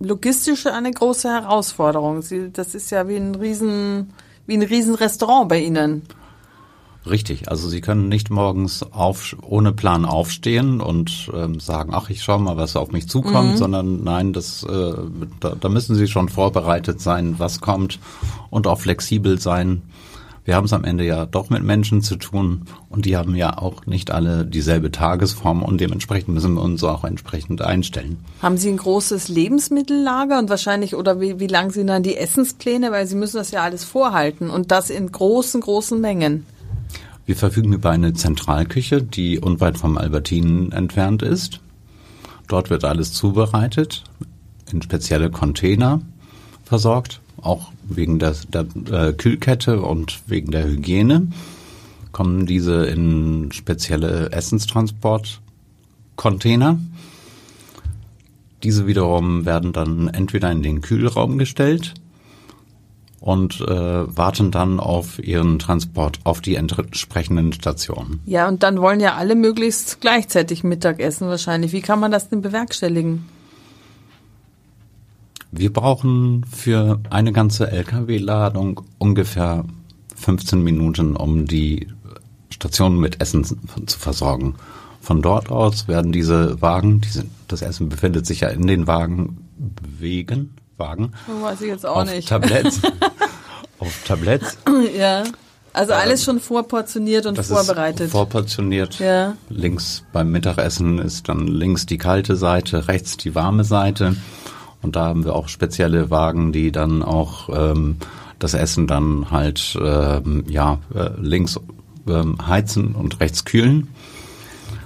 logistisch 0.00 0.66
eine 0.66 0.90
große 0.90 1.28
Herausforderung. 1.28 2.20
Sie, 2.20 2.50
das 2.52 2.74
ist 2.74 2.90
ja 2.90 3.06
wie 3.06 3.18
ein 3.18 3.36
riesen, 3.36 4.12
wie 4.48 4.56
ein 4.56 4.62
riesen 4.62 4.96
Restaurant 4.96 5.48
bei 5.48 5.60
Ihnen. 5.60 6.02
Richtig, 7.08 7.50
also 7.50 7.68
Sie 7.68 7.82
können 7.82 8.08
nicht 8.08 8.30
morgens 8.30 8.82
auf, 8.82 9.36
ohne 9.42 9.72
Plan 9.72 10.06
aufstehen 10.06 10.80
und 10.80 11.30
ähm, 11.34 11.60
sagen, 11.60 11.92
ach, 11.92 12.08
ich 12.08 12.22
schaue 12.22 12.40
mal, 12.40 12.56
was 12.56 12.76
auf 12.76 12.92
mich 12.92 13.08
zukommt, 13.08 13.52
mhm. 13.52 13.56
sondern 13.56 14.04
nein, 14.04 14.32
das, 14.32 14.62
äh, 14.62 14.94
da, 15.40 15.54
da 15.54 15.68
müssen 15.68 15.96
Sie 15.96 16.08
schon 16.08 16.30
vorbereitet 16.30 17.00
sein, 17.00 17.34
was 17.38 17.60
kommt 17.60 17.98
und 18.48 18.66
auch 18.66 18.80
flexibel 18.80 19.38
sein. 19.38 19.82
Wir 20.46 20.56
haben 20.56 20.66
es 20.66 20.74
am 20.74 20.84
Ende 20.84 21.04
ja 21.04 21.24
doch 21.24 21.48
mit 21.48 21.62
Menschen 21.62 22.02
zu 22.02 22.16
tun 22.16 22.62
und 22.90 23.06
die 23.06 23.16
haben 23.16 23.34
ja 23.34 23.56
auch 23.56 23.86
nicht 23.86 24.10
alle 24.10 24.44
dieselbe 24.44 24.90
Tagesform 24.90 25.62
und 25.62 25.80
dementsprechend 25.80 26.34
müssen 26.34 26.54
wir 26.54 26.62
uns 26.62 26.84
auch 26.84 27.04
entsprechend 27.04 27.62
einstellen. 27.62 28.18
Haben 28.42 28.58
Sie 28.58 28.68
ein 28.68 28.76
großes 28.76 29.28
Lebensmittellager 29.28 30.38
und 30.38 30.50
wahrscheinlich 30.50 30.94
oder 30.96 31.18
wie, 31.18 31.40
wie 31.40 31.46
lang 31.46 31.70
sind 31.70 31.86
dann 31.86 32.02
die 32.02 32.16
Essenspläne, 32.16 32.92
weil 32.92 33.06
Sie 33.06 33.16
müssen 33.16 33.38
das 33.38 33.52
ja 33.52 33.62
alles 33.62 33.84
vorhalten 33.84 34.50
und 34.50 34.70
das 34.70 34.90
in 34.90 35.10
großen, 35.10 35.62
großen 35.62 35.98
Mengen? 35.98 36.44
Wir 37.26 37.36
verfügen 37.36 37.72
über 37.72 37.90
eine 37.90 38.12
Zentralküche, 38.12 39.02
die 39.02 39.38
unweit 39.38 39.78
vom 39.78 39.96
Albertinen 39.96 40.72
entfernt 40.72 41.22
ist. 41.22 41.60
Dort 42.48 42.68
wird 42.68 42.84
alles 42.84 43.14
zubereitet, 43.14 44.04
in 44.70 44.82
spezielle 44.82 45.30
Container 45.30 46.02
versorgt, 46.64 47.22
auch 47.40 47.72
wegen 47.84 48.18
der, 48.18 48.34
der 48.48 48.66
äh, 48.90 49.14
Kühlkette 49.14 49.80
und 49.80 50.20
wegen 50.26 50.50
der 50.50 50.66
Hygiene 50.66 51.28
kommen 52.12 52.44
diese 52.46 52.84
in 52.86 53.52
spezielle 53.52 54.30
Essenstransportcontainer. 54.30 56.78
Diese 58.62 58.86
wiederum 58.86 59.44
werden 59.44 59.72
dann 59.72 60.06
entweder 60.08 60.52
in 60.52 60.62
den 60.62 60.80
Kühlraum 60.80 61.36
gestellt 61.38 61.94
und 63.24 63.62
äh, 63.62 64.16
warten 64.16 64.50
dann 64.50 64.78
auf 64.78 65.18
ihren 65.18 65.58
Transport 65.58 66.20
auf 66.24 66.42
die 66.42 66.56
entsprechenden 66.56 67.54
Stationen. 67.54 68.20
Ja, 68.26 68.46
und 68.46 68.62
dann 68.62 68.82
wollen 68.82 69.00
ja 69.00 69.14
alle 69.14 69.34
möglichst 69.34 70.02
gleichzeitig 70.02 70.62
Mittag 70.62 71.00
essen 71.00 71.26
wahrscheinlich. 71.28 71.72
Wie 71.72 71.80
kann 71.80 72.00
man 72.00 72.10
das 72.10 72.28
denn 72.28 72.42
bewerkstelligen? 72.42 73.24
Wir 75.52 75.72
brauchen 75.72 76.44
für 76.54 77.00
eine 77.08 77.32
ganze 77.32 77.72
Lkw-Ladung 77.72 78.82
ungefähr 78.98 79.64
15 80.16 80.62
Minuten, 80.62 81.16
um 81.16 81.46
die 81.46 81.88
Station 82.50 83.00
mit 83.00 83.22
Essen 83.22 83.42
zu 83.42 83.98
versorgen. 83.98 84.56
Von 85.00 85.22
dort 85.22 85.50
aus 85.50 85.88
werden 85.88 86.12
diese 86.12 86.60
Wagen, 86.60 87.00
diese, 87.00 87.24
das 87.48 87.62
Essen 87.62 87.88
befindet 87.88 88.26
sich 88.26 88.40
ja 88.40 88.48
in 88.48 88.66
den 88.66 88.86
Wagen, 88.86 89.38
Wegen, 89.98 90.50
Wagen. 90.76 91.12
Oh, 91.28 91.42
weiß 91.42 91.60
ich 91.60 91.68
jetzt 91.68 91.86
auch 91.86 92.02
auf 92.02 92.10
nicht. 92.10 92.28
Tabletts. 92.28 92.80
auf 93.78 94.02
Tabletts. 94.04 94.58
Ja. 94.96 95.24
Also 95.72 95.92
alles 95.92 96.22
schon 96.22 96.38
vorportioniert 96.38 97.26
und 97.26 97.36
das 97.36 97.48
vorbereitet. 97.48 98.06
Ist 98.06 98.12
vorportioniert. 98.12 99.00
Ja. 99.00 99.36
Links 99.48 100.04
beim 100.12 100.30
Mittagessen 100.30 101.00
ist 101.00 101.28
dann 101.28 101.48
links 101.48 101.84
die 101.84 101.98
kalte 101.98 102.36
Seite, 102.36 102.86
rechts 102.86 103.16
die 103.16 103.34
warme 103.34 103.64
Seite. 103.64 104.14
Und 104.82 104.94
da 104.94 105.06
haben 105.06 105.24
wir 105.24 105.34
auch 105.34 105.48
spezielle 105.48 106.10
Wagen, 106.10 106.52
die 106.52 106.70
dann 106.70 107.02
auch 107.02 107.48
ähm, 107.48 107.96
das 108.38 108.54
Essen 108.54 108.86
dann 108.86 109.32
halt 109.32 109.76
ähm, 109.80 110.44
ja 110.48 110.78
äh, 110.94 111.10
links 111.20 111.58
ähm, 112.06 112.36
heizen 112.46 112.94
und 112.94 113.18
rechts 113.18 113.44
kühlen. 113.44 113.88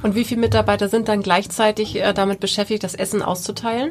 Und 0.02 0.14
wie 0.14 0.24
viele 0.24 0.40
Mitarbeiter 0.40 0.88
sind 0.88 1.08
dann 1.08 1.22
gleichzeitig 1.22 2.00
äh, 2.00 2.14
damit 2.14 2.40
beschäftigt, 2.40 2.84
das 2.84 2.94
Essen 2.94 3.20
auszuteilen? 3.20 3.90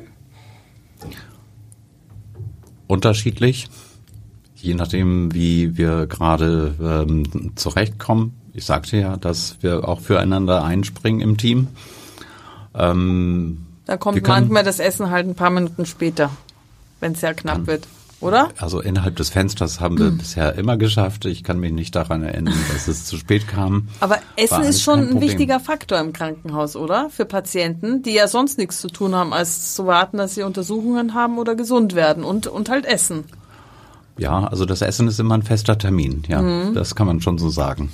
Unterschiedlich, 2.87 3.67
je 4.55 4.73
nachdem, 4.73 5.33
wie 5.33 5.77
wir 5.77 6.07
gerade 6.07 6.73
ähm, 6.81 7.53
zurechtkommen. 7.55 8.33
Ich 8.53 8.65
sagte 8.65 8.97
ja, 8.97 9.17
dass 9.17 9.57
wir 9.61 9.87
auch 9.87 10.01
füreinander 10.01 10.63
einspringen 10.63 11.21
im 11.21 11.37
Team. 11.37 11.67
Ähm, 12.73 13.65
da 13.85 13.97
kommt 13.97 14.27
manchmal 14.27 14.63
das 14.63 14.79
Essen 14.79 15.11
halt 15.11 15.27
ein 15.27 15.35
paar 15.35 15.51
Minuten 15.51 15.85
später, 15.85 16.31
wenn 16.99 17.13
es 17.13 17.19
sehr 17.19 17.33
knapp 17.33 17.67
wird 17.67 17.87
oder? 18.19 18.49
Also 18.57 18.81
innerhalb 18.81 19.15
des 19.15 19.29
Fensters 19.29 19.79
haben 19.79 19.97
wir 19.99 20.11
mhm. 20.11 20.17
bisher 20.17 20.55
immer 20.55 20.77
geschafft. 20.77 21.25
Ich 21.25 21.43
kann 21.43 21.59
mich 21.59 21.71
nicht 21.71 21.95
daran 21.95 22.23
erinnern, 22.23 22.55
dass 22.73 22.87
es 22.87 23.05
zu 23.05 23.17
spät 23.17 23.47
kam. 23.47 23.89
Aber 23.99 24.17
Essen 24.35 24.63
ist 24.63 24.81
schon 24.81 25.07
ein 25.07 25.21
wichtiger 25.21 25.59
Faktor 25.59 25.99
im 25.99 26.13
Krankenhaus, 26.13 26.75
oder? 26.75 27.09
Für 27.09 27.25
Patienten, 27.25 28.01
die 28.01 28.13
ja 28.13 28.27
sonst 28.27 28.57
nichts 28.57 28.81
zu 28.81 28.87
tun 28.87 29.13
haben, 29.13 29.33
als 29.33 29.75
zu 29.75 29.85
warten, 29.85 30.17
dass 30.17 30.35
sie 30.35 30.43
Untersuchungen 30.43 31.13
haben 31.13 31.37
oder 31.37 31.55
gesund 31.55 31.93
werden 31.93 32.23
und, 32.23 32.47
und 32.47 32.69
halt 32.69 32.85
essen. 32.85 33.25
Ja, 34.17 34.45
also 34.45 34.65
das 34.65 34.81
Essen 34.81 35.07
ist 35.07 35.19
immer 35.19 35.35
ein 35.35 35.43
fester 35.43 35.77
Termin, 35.77 36.23
ja. 36.27 36.41
Mhm. 36.41 36.73
Das 36.73 36.95
kann 36.95 37.05
man 37.05 37.21
schon 37.21 37.37
so 37.37 37.49
sagen. 37.49 37.91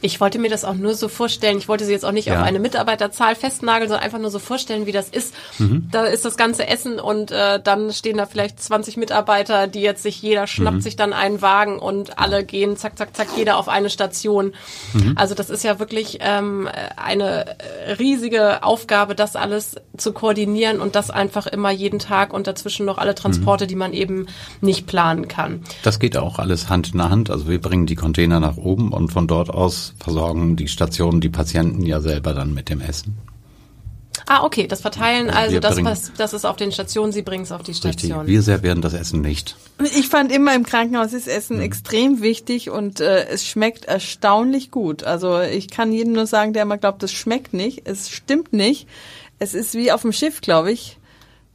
Ich 0.00 0.20
wollte 0.20 0.38
mir 0.38 0.50
das 0.50 0.64
auch 0.64 0.74
nur 0.74 0.94
so 0.94 1.08
vorstellen. 1.08 1.58
Ich 1.58 1.68
wollte 1.68 1.84
sie 1.84 1.92
jetzt 1.92 2.04
auch 2.04 2.12
nicht 2.12 2.26
ja. 2.26 2.38
auf 2.38 2.42
eine 2.46 2.58
Mitarbeiterzahl 2.58 3.34
festnageln, 3.34 3.88
sondern 3.88 4.04
einfach 4.04 4.18
nur 4.18 4.30
so 4.30 4.38
vorstellen, 4.38 4.86
wie 4.86 4.92
das 4.92 5.08
ist. 5.08 5.34
Mhm. 5.58 5.88
Da 5.90 6.04
ist 6.04 6.24
das 6.24 6.36
ganze 6.36 6.66
Essen 6.66 6.98
und 6.98 7.30
äh, 7.30 7.60
dann 7.62 7.92
stehen 7.92 8.16
da 8.16 8.26
vielleicht 8.26 8.62
20 8.62 8.96
Mitarbeiter, 8.96 9.66
die 9.66 9.80
jetzt 9.80 10.02
sich 10.02 10.20
jeder 10.20 10.46
schnappt 10.46 10.78
mhm. 10.78 10.80
sich 10.80 10.96
dann 10.96 11.12
einen 11.12 11.42
Wagen 11.42 11.78
und 11.78 12.18
alle 12.18 12.44
gehen 12.44 12.76
zack, 12.76 12.98
zack, 12.98 13.16
zack, 13.16 13.28
jeder 13.36 13.56
auf 13.56 13.68
eine 13.68 13.90
Station. 13.90 14.52
Mhm. 14.92 15.12
Also 15.16 15.34
das 15.34 15.50
ist 15.50 15.62
ja 15.64 15.78
wirklich 15.78 16.18
ähm, 16.20 16.68
eine 16.96 17.56
riesige 17.98 18.62
Aufgabe, 18.62 19.14
das 19.14 19.36
alles 19.36 19.76
zu 19.96 20.12
koordinieren 20.12 20.80
und 20.80 20.94
das 20.94 21.10
einfach 21.10 21.46
immer 21.46 21.70
jeden 21.70 21.98
Tag 21.98 22.32
und 22.32 22.46
dazwischen 22.46 22.86
noch 22.86 22.98
alle 22.98 23.14
Transporte, 23.14 23.64
mhm. 23.64 23.68
die 23.68 23.76
man 23.76 23.92
eben 23.92 24.26
nicht 24.60 24.86
planen 24.86 25.28
kann. 25.28 25.62
Das 25.82 25.98
geht 25.98 26.16
auch 26.16 26.38
alles 26.38 26.68
Hand 26.68 26.94
in 26.94 27.02
Hand. 27.02 27.30
Also 27.30 27.48
wir 27.48 27.60
bringen 27.60 27.86
die 27.86 27.94
Container 27.94 28.40
nach 28.40 28.56
oben 28.56 28.92
und 28.92 29.12
von 29.12 29.26
dort 29.26 29.50
aus 29.50 29.61
aus 29.62 29.94
versorgen 29.98 30.56
die 30.56 30.68
Stationen 30.68 31.20
die 31.20 31.28
Patienten 31.28 31.82
ja 31.82 32.00
selber 32.00 32.34
dann 32.34 32.52
mit 32.52 32.68
dem 32.68 32.80
Essen. 32.80 33.16
Ah, 34.26 34.44
okay, 34.44 34.66
das 34.66 34.80
Verteilen, 34.80 35.30
also 35.30 35.58
das, 35.58 35.82
was, 35.82 36.12
das 36.16 36.32
ist 36.32 36.44
auf 36.44 36.56
den 36.56 36.70
Stationen, 36.70 37.12
Sie 37.12 37.22
bringen 37.22 37.42
es 37.44 37.52
auf 37.52 37.62
die 37.62 37.74
Station. 37.74 38.20
Richtig, 38.20 38.32
wir 38.32 38.42
servieren 38.42 38.80
das 38.80 38.94
Essen 38.94 39.20
nicht. 39.20 39.56
Ich 39.96 40.08
fand 40.08 40.30
immer 40.30 40.54
im 40.54 40.64
Krankenhaus 40.64 41.12
ist 41.12 41.26
Essen 41.26 41.56
mhm. 41.56 41.62
extrem 41.62 42.22
wichtig 42.22 42.70
und 42.70 43.00
äh, 43.00 43.26
es 43.26 43.46
schmeckt 43.46 43.86
erstaunlich 43.86 44.70
gut. 44.70 45.02
Also 45.04 45.40
ich 45.40 45.70
kann 45.70 45.92
jedem 45.92 46.12
nur 46.12 46.26
sagen, 46.26 46.52
der 46.52 46.62
immer 46.62 46.78
glaubt, 46.78 47.02
es 47.02 47.12
schmeckt 47.12 47.52
nicht. 47.52 47.82
Es 47.84 48.10
stimmt 48.10 48.52
nicht. 48.52 48.86
Es 49.38 49.54
ist 49.54 49.74
wie 49.74 49.90
auf 49.90 50.02
dem 50.02 50.12
Schiff, 50.12 50.40
glaube 50.40 50.70
ich. 50.70 50.98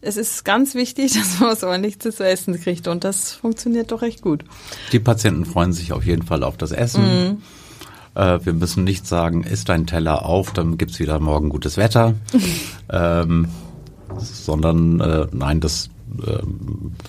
Es 0.02 0.18
ist 0.18 0.44
ganz 0.44 0.76
wichtig, 0.76 1.14
dass 1.18 1.40
man 1.40 1.50
was 1.50 1.64
ordentlich 1.64 2.00
zu 2.00 2.10
essen 2.24 2.60
kriegt 2.60 2.88
und 2.88 3.04
das 3.04 3.32
funktioniert 3.32 3.92
doch 3.92 4.02
recht 4.02 4.22
gut. 4.22 4.44
Die 4.92 5.00
Patienten 5.00 5.46
freuen 5.46 5.74
sich 5.74 5.94
auf 5.94 6.06
jeden 6.06 6.24
Fall 6.24 6.44
auf 6.44 6.58
das 6.58 6.72
Essen. 6.72 7.04
Mhm. 7.04 7.42
Äh, 8.18 8.44
wir 8.46 8.54
müssen 8.54 8.84
nicht 8.84 9.06
sagen, 9.06 9.44
isst 9.44 9.70
dein 9.70 9.86
Teller 9.86 10.26
auf, 10.26 10.52
dann 10.52 10.78
gibt's 10.78 11.00
wieder 11.00 11.20
morgen 11.20 11.50
gutes 11.50 11.78
Wetter. 11.78 12.16
ähm, 12.90 13.48
sondern 14.18 15.00
äh, 15.00 15.28
nein, 15.32 15.60
das 15.60 15.90
äh, 16.26 16.40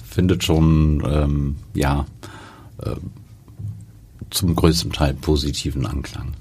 findet 0.07 0.45
schon 0.45 1.03
ähm, 1.11 1.57
ja 1.75 2.05
äh, 2.83 2.97
zum 4.31 4.55
größten 4.55 4.93
Teil 4.93 5.15
positiven 5.15 5.87
Anklang. 5.87 6.35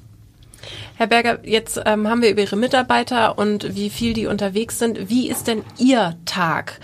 Herr 0.95 1.07
Berger, 1.07 1.47
jetzt 1.47 1.79
ähm, 1.85 2.07
haben 2.07 2.21
wir 2.21 2.31
über 2.31 2.41
Ihre 2.41 2.57
Mitarbeiter 2.57 3.37
und 3.37 3.75
wie 3.75 3.89
viel 3.89 4.13
die 4.13 4.25
unterwegs 4.25 4.79
sind. 4.79 5.09
Wie 5.09 5.29
ist 5.29 5.47
denn 5.47 5.63
Ihr 5.77 6.17
Tag? 6.25 6.81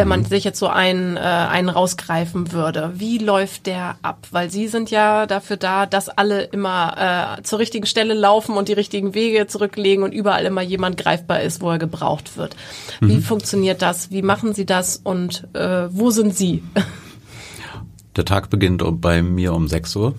Wenn 0.00 0.08
man 0.08 0.20
mhm. 0.20 0.26
sich 0.26 0.44
jetzt 0.44 0.58
so 0.58 0.68
einen, 0.68 1.16
äh, 1.16 1.20
einen 1.20 1.68
rausgreifen 1.68 2.52
würde. 2.52 2.92
Wie 2.94 3.18
läuft 3.18 3.66
der 3.66 3.96
ab? 4.00 4.26
Weil 4.30 4.50
Sie 4.50 4.66
sind 4.66 4.90
ja 4.90 5.26
dafür 5.26 5.58
da, 5.58 5.84
dass 5.84 6.08
alle 6.08 6.42
immer 6.44 7.36
äh, 7.38 7.42
zur 7.42 7.58
richtigen 7.58 7.86
Stelle 7.86 8.14
laufen 8.14 8.56
und 8.56 8.68
die 8.68 8.72
richtigen 8.72 9.12
Wege 9.14 9.46
zurücklegen 9.46 10.02
und 10.02 10.12
überall 10.12 10.46
immer 10.46 10.62
jemand 10.62 10.96
greifbar 10.96 11.42
ist, 11.42 11.60
wo 11.60 11.70
er 11.70 11.78
gebraucht 11.78 12.38
wird. 12.38 12.56
Wie 13.00 13.16
mhm. 13.16 13.22
funktioniert 13.22 13.82
das? 13.82 14.10
Wie 14.10 14.22
machen 14.22 14.54
Sie 14.54 14.64
das 14.64 15.00
und 15.02 15.46
äh, 15.52 15.88
wo 15.90 16.10
sind 16.10 16.34
Sie? 16.34 16.62
Der 18.16 18.24
Tag 18.24 18.48
beginnt 18.50 18.82
bei 19.00 19.22
mir 19.22 19.52
um 19.52 19.68
6 19.68 19.96
Uhr 19.96 20.14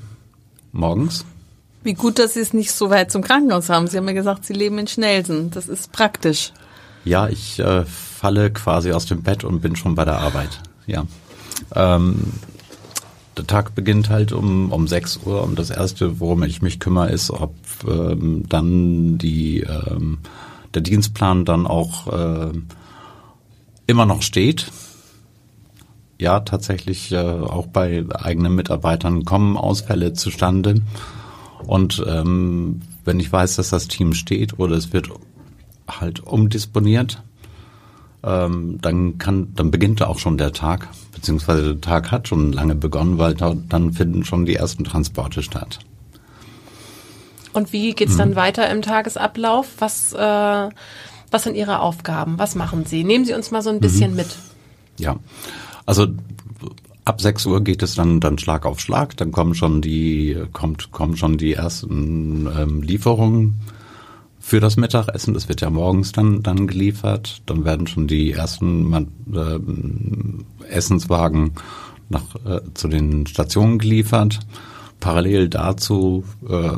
morgens. 0.71 1.25
Wie 1.83 1.93
gut, 1.93 2.19
dass 2.19 2.35
Sie 2.35 2.39
es 2.39 2.53
nicht 2.53 2.71
so 2.71 2.91
weit 2.91 3.11
zum 3.11 3.23
Krankenhaus 3.23 3.69
haben. 3.69 3.87
Sie 3.87 3.97
haben 3.97 4.07
ja 4.07 4.13
gesagt, 4.13 4.45
Sie 4.45 4.53
leben 4.53 4.77
in 4.77 4.87
Schnelsen. 4.87 5.49
Das 5.49 5.67
ist 5.67 5.91
praktisch. 5.91 6.53
Ja, 7.03 7.27
ich 7.27 7.59
äh, 7.59 7.83
falle 8.21 8.51
quasi 8.51 8.91
aus 8.91 9.07
dem 9.07 9.23
Bett 9.23 9.43
und 9.43 9.61
bin 9.61 9.75
schon 9.75 9.95
bei 9.95 10.05
der 10.05 10.19
Arbeit. 10.19 10.61
Ja. 10.85 11.07
Ähm, 11.73 12.33
der 13.35 13.47
Tag 13.47 13.73
beginnt 13.73 14.09
halt 14.09 14.31
um, 14.31 14.71
um 14.71 14.87
6 14.87 15.21
Uhr 15.25 15.41
und 15.41 15.57
das 15.57 15.71
Erste, 15.71 16.19
worum 16.19 16.43
ich 16.43 16.61
mich 16.61 16.79
kümmere, 16.79 17.09
ist, 17.09 17.31
ob 17.31 17.55
ähm, 17.87 18.43
dann 18.47 19.17
die, 19.17 19.61
ähm, 19.61 20.19
der 20.75 20.83
Dienstplan 20.83 21.45
dann 21.45 21.65
auch 21.65 22.13
äh, 22.13 22.51
immer 23.87 24.05
noch 24.05 24.21
steht. 24.21 24.71
Ja, 26.19 26.41
tatsächlich 26.41 27.11
äh, 27.11 27.17
auch 27.17 27.65
bei 27.65 28.05
eigenen 28.13 28.53
Mitarbeitern 28.53 29.25
kommen 29.25 29.57
Ausfälle 29.57 30.13
zustande. 30.13 30.75
Und 31.65 32.05
ähm, 32.07 32.81
wenn 33.03 33.19
ich 33.19 33.33
weiß, 33.33 33.55
dass 33.55 33.71
das 33.71 33.87
Team 33.87 34.13
steht 34.13 34.59
oder 34.59 34.75
es 34.75 34.93
wird 34.93 35.09
halt 35.87 36.19
umdisponiert, 36.19 37.23
ähm, 38.23 38.79
dann 38.81 39.17
kann, 39.17 39.53
dann 39.55 39.71
beginnt 39.71 40.01
auch 40.03 40.19
schon 40.19 40.37
der 40.37 40.53
Tag, 40.53 40.89
beziehungsweise 41.13 41.75
der 41.75 41.81
Tag 41.81 42.11
hat 42.11 42.27
schon 42.27 42.53
lange 42.53 42.75
begonnen, 42.75 43.17
weil 43.17 43.33
da, 43.33 43.55
dann 43.69 43.93
finden 43.93 44.23
schon 44.23 44.45
die 44.45 44.55
ersten 44.55 44.83
Transporte 44.83 45.41
statt. 45.41 45.79
Und 47.53 47.73
wie 47.73 47.93
geht's 47.93 48.15
dann 48.15 48.31
mhm. 48.31 48.35
weiter 48.35 48.69
im 48.69 48.81
Tagesablauf? 48.81 49.67
Was, 49.79 50.13
äh, 50.13 50.69
was 51.31 51.43
sind 51.43 51.55
Ihre 51.55 51.79
Aufgaben? 51.79 52.37
Was 52.37 52.55
machen 52.55 52.85
Sie? 52.85 53.03
Nehmen 53.03 53.25
Sie 53.25 53.33
uns 53.33 53.51
mal 53.51 53.61
so 53.61 53.69
ein 53.69 53.79
bisschen 53.79 54.11
mhm. 54.11 54.17
mit. 54.17 54.27
Ja, 54.97 55.17
also 55.85 56.07
ab 57.05 57.19
6 57.19 57.45
Uhr 57.47 57.63
geht 57.63 57.83
es 57.83 57.95
dann, 57.95 58.19
dann 58.19 58.37
Schlag 58.37 58.65
auf 58.65 58.79
Schlag. 58.79 59.17
Dann 59.17 59.31
kommen 59.31 59.55
schon 59.55 59.81
die, 59.81 60.37
kommt, 60.53 60.91
kommen 60.91 61.17
schon 61.17 61.37
die 61.37 61.53
ersten 61.53 62.47
ähm, 62.57 62.83
Lieferungen 62.83 63.59
für 64.41 64.59
das 64.59 64.75
Mittagessen. 64.75 65.33
Das 65.33 65.47
wird 65.47 65.61
ja 65.61 65.69
morgens 65.69 66.11
dann, 66.11 66.43
dann 66.43 66.67
geliefert. 66.67 67.43
Dann 67.45 67.63
werden 67.63 67.87
schon 67.87 68.07
die 68.07 68.31
ersten 68.31 69.07
äh, 69.33 69.59
Essenswagen 70.67 71.51
nach, 72.09 72.35
äh, 72.45 72.61
zu 72.73 72.87
den 72.87 73.27
Stationen 73.27 73.77
geliefert. 73.77 74.39
Parallel 74.99 75.47
dazu 75.47 76.23
äh, 76.47 76.71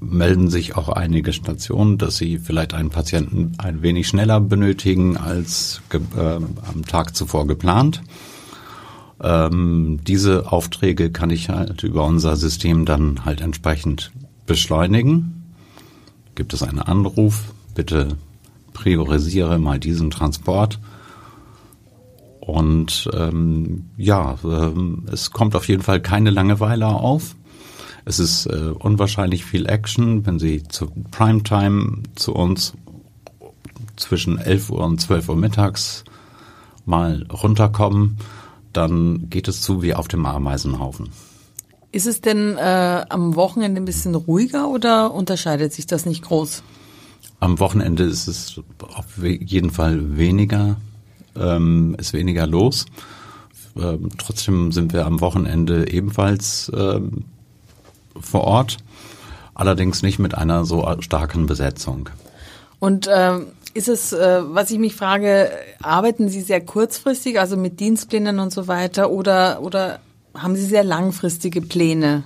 melden 0.00 0.50
sich 0.50 0.76
auch 0.76 0.88
einige 0.88 1.32
Stationen, 1.32 1.98
dass 1.98 2.16
sie 2.16 2.38
vielleicht 2.38 2.74
einen 2.74 2.90
Patienten 2.90 3.52
ein 3.58 3.82
wenig 3.82 4.08
schneller 4.08 4.40
benötigen 4.40 5.16
als 5.16 5.80
äh, 5.92 5.98
am 6.18 6.84
Tag 6.86 7.16
zuvor 7.16 7.46
geplant. 7.46 8.02
Ähm, 9.22 10.00
diese 10.06 10.52
Aufträge 10.52 11.10
kann 11.10 11.30
ich 11.30 11.48
halt 11.48 11.82
über 11.82 12.04
unser 12.04 12.36
System 12.36 12.84
dann 12.84 13.24
halt 13.24 13.40
entsprechend 13.40 14.12
beschleunigen 14.46 15.35
gibt 16.36 16.54
es 16.54 16.62
einen 16.62 16.78
Anruf, 16.78 17.52
bitte 17.74 18.16
priorisiere 18.72 19.58
mal 19.58 19.80
diesen 19.80 20.10
Transport. 20.10 20.78
Und 22.40 23.10
ähm, 23.12 23.86
ja, 23.96 24.38
ähm, 24.44 25.06
es 25.10 25.32
kommt 25.32 25.56
auf 25.56 25.66
jeden 25.66 25.82
Fall 25.82 26.00
keine 26.00 26.30
Langeweile 26.30 26.86
auf. 26.86 27.34
Es 28.04 28.20
ist 28.20 28.46
äh, 28.46 28.70
unwahrscheinlich 28.78 29.44
viel 29.44 29.66
Action, 29.66 30.24
wenn 30.26 30.38
Sie 30.38 30.62
zu 30.62 30.86
Primetime 31.10 32.04
zu 32.14 32.32
uns 32.34 32.74
zwischen 33.96 34.38
11 34.38 34.70
Uhr 34.70 34.84
und 34.84 35.00
12 35.00 35.30
Uhr 35.30 35.36
mittags 35.36 36.04
mal 36.84 37.26
runterkommen, 37.32 38.18
dann 38.72 39.28
geht 39.28 39.48
es 39.48 39.60
zu 39.62 39.82
wie 39.82 39.94
auf 39.94 40.06
dem 40.06 40.24
Ameisenhaufen. 40.24 41.08
Ist 41.92 42.06
es 42.06 42.20
denn 42.20 42.56
äh, 42.56 43.04
am 43.08 43.36
Wochenende 43.36 43.80
ein 43.80 43.84
bisschen 43.84 44.14
ruhiger 44.14 44.68
oder 44.68 45.14
unterscheidet 45.14 45.72
sich 45.72 45.86
das 45.86 46.04
nicht 46.06 46.22
groß? 46.24 46.62
Am 47.40 47.58
Wochenende 47.58 48.04
ist 48.04 48.28
es 48.28 48.60
auf 48.94 49.22
jeden 49.22 49.70
Fall 49.70 50.16
weniger, 50.16 50.76
ähm, 51.36 51.96
ist 51.98 52.12
weniger 52.12 52.46
los. 52.46 52.86
Ähm, 53.76 54.08
trotzdem 54.18 54.72
sind 54.72 54.92
wir 54.92 55.06
am 55.06 55.20
Wochenende 55.20 55.90
ebenfalls 55.90 56.70
ähm, 56.74 57.24
vor 58.18 58.44
Ort, 58.44 58.78
allerdings 59.54 60.02
nicht 60.02 60.18
mit 60.18 60.34
einer 60.34 60.64
so 60.64 60.86
starken 61.00 61.46
Besetzung. 61.46 62.08
Und 62.78 63.08
ähm, 63.12 63.46
ist 63.74 63.88
es, 63.88 64.12
äh, 64.12 64.42
was 64.46 64.70
ich 64.70 64.78
mich 64.78 64.96
frage, 64.96 65.50
arbeiten 65.82 66.28
Sie 66.28 66.40
sehr 66.40 66.62
kurzfristig, 66.62 67.38
also 67.38 67.56
mit 67.56 67.80
Dienstplänen 67.80 68.38
und 68.38 68.52
so 68.52 68.68
weiter, 68.68 69.10
oder 69.10 69.60
oder 69.60 70.00
haben 70.42 70.56
Sie 70.56 70.64
sehr 70.64 70.84
langfristige 70.84 71.60
Pläne? 71.60 72.24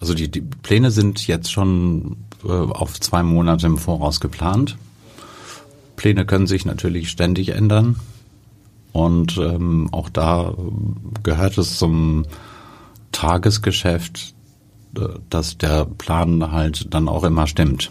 Also 0.00 0.14
die, 0.14 0.30
die 0.30 0.40
Pläne 0.40 0.90
sind 0.90 1.26
jetzt 1.26 1.52
schon 1.52 2.16
äh, 2.44 2.48
auf 2.48 3.00
zwei 3.00 3.22
Monate 3.22 3.66
im 3.66 3.78
Voraus 3.78 4.20
geplant. 4.20 4.76
Pläne 5.96 6.26
können 6.26 6.46
sich 6.46 6.64
natürlich 6.64 7.10
ständig 7.10 7.50
ändern. 7.50 7.96
Und 8.92 9.38
ähm, 9.38 9.88
auch 9.92 10.08
da 10.08 10.54
gehört 11.22 11.56
es 11.56 11.78
zum 11.78 12.26
Tagesgeschäft, 13.12 14.34
äh, 14.96 15.06
dass 15.30 15.58
der 15.58 15.84
Plan 15.86 16.50
halt 16.50 16.92
dann 16.92 17.08
auch 17.08 17.24
immer 17.24 17.46
stimmt. 17.46 17.90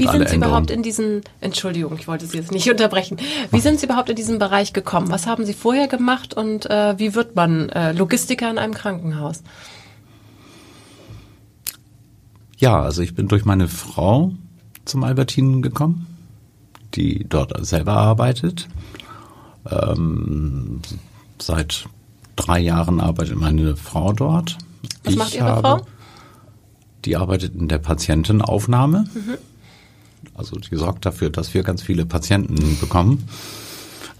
Wie 0.00 0.08
sind 0.08 0.28
Sie 0.28 0.36
überhaupt 0.36 0.70
in 0.70 0.82
diesen, 0.82 1.22
Entschuldigung, 1.40 1.96
ich 1.98 2.08
wollte 2.08 2.26
Sie 2.26 2.36
jetzt 2.36 2.52
nicht 2.52 2.68
unterbrechen. 2.70 3.18
Wie 3.50 3.60
sind 3.60 3.78
Sie 3.80 3.86
überhaupt 3.86 4.08
in 4.08 4.16
diesen 4.16 4.38
Bereich 4.38 4.72
gekommen? 4.72 5.10
Was 5.10 5.26
haben 5.26 5.44
Sie 5.44 5.52
vorher 5.52 5.88
gemacht 5.88 6.34
und 6.34 6.68
äh, 6.70 6.98
wie 6.98 7.14
wird 7.14 7.36
man 7.36 7.68
äh, 7.68 7.92
Logistiker 7.92 8.50
in 8.50 8.58
einem 8.58 8.74
Krankenhaus? 8.74 9.42
Ja, 12.58 12.82
also 12.82 13.02
ich 13.02 13.14
bin 13.14 13.28
durch 13.28 13.44
meine 13.44 13.68
Frau 13.68 14.32
zum 14.84 15.04
Albertinen 15.04 15.62
gekommen, 15.62 16.06
die 16.94 17.26
dort 17.28 17.54
selber 17.64 17.92
arbeitet. 17.92 18.68
Ähm, 19.70 20.80
seit 21.38 21.86
drei 22.36 22.60
Jahren 22.60 23.00
arbeitet 23.00 23.36
meine 23.36 23.76
Frau 23.76 24.12
dort. 24.12 24.58
Was 25.04 25.12
ich 25.12 25.18
macht 25.18 25.34
Ihre 25.34 25.44
habe, 25.44 25.60
Frau? 25.60 25.86
Die 27.04 27.16
arbeitet 27.16 27.54
in 27.54 27.68
der 27.68 27.78
Patientenaufnahme. 27.78 29.04
Mhm. 29.14 29.38
Also 30.40 30.56
die 30.56 30.74
sorgt 30.74 31.04
dafür, 31.04 31.28
dass 31.28 31.52
wir 31.52 31.62
ganz 31.62 31.82
viele 31.82 32.06
Patienten 32.06 32.78
bekommen. 32.80 33.28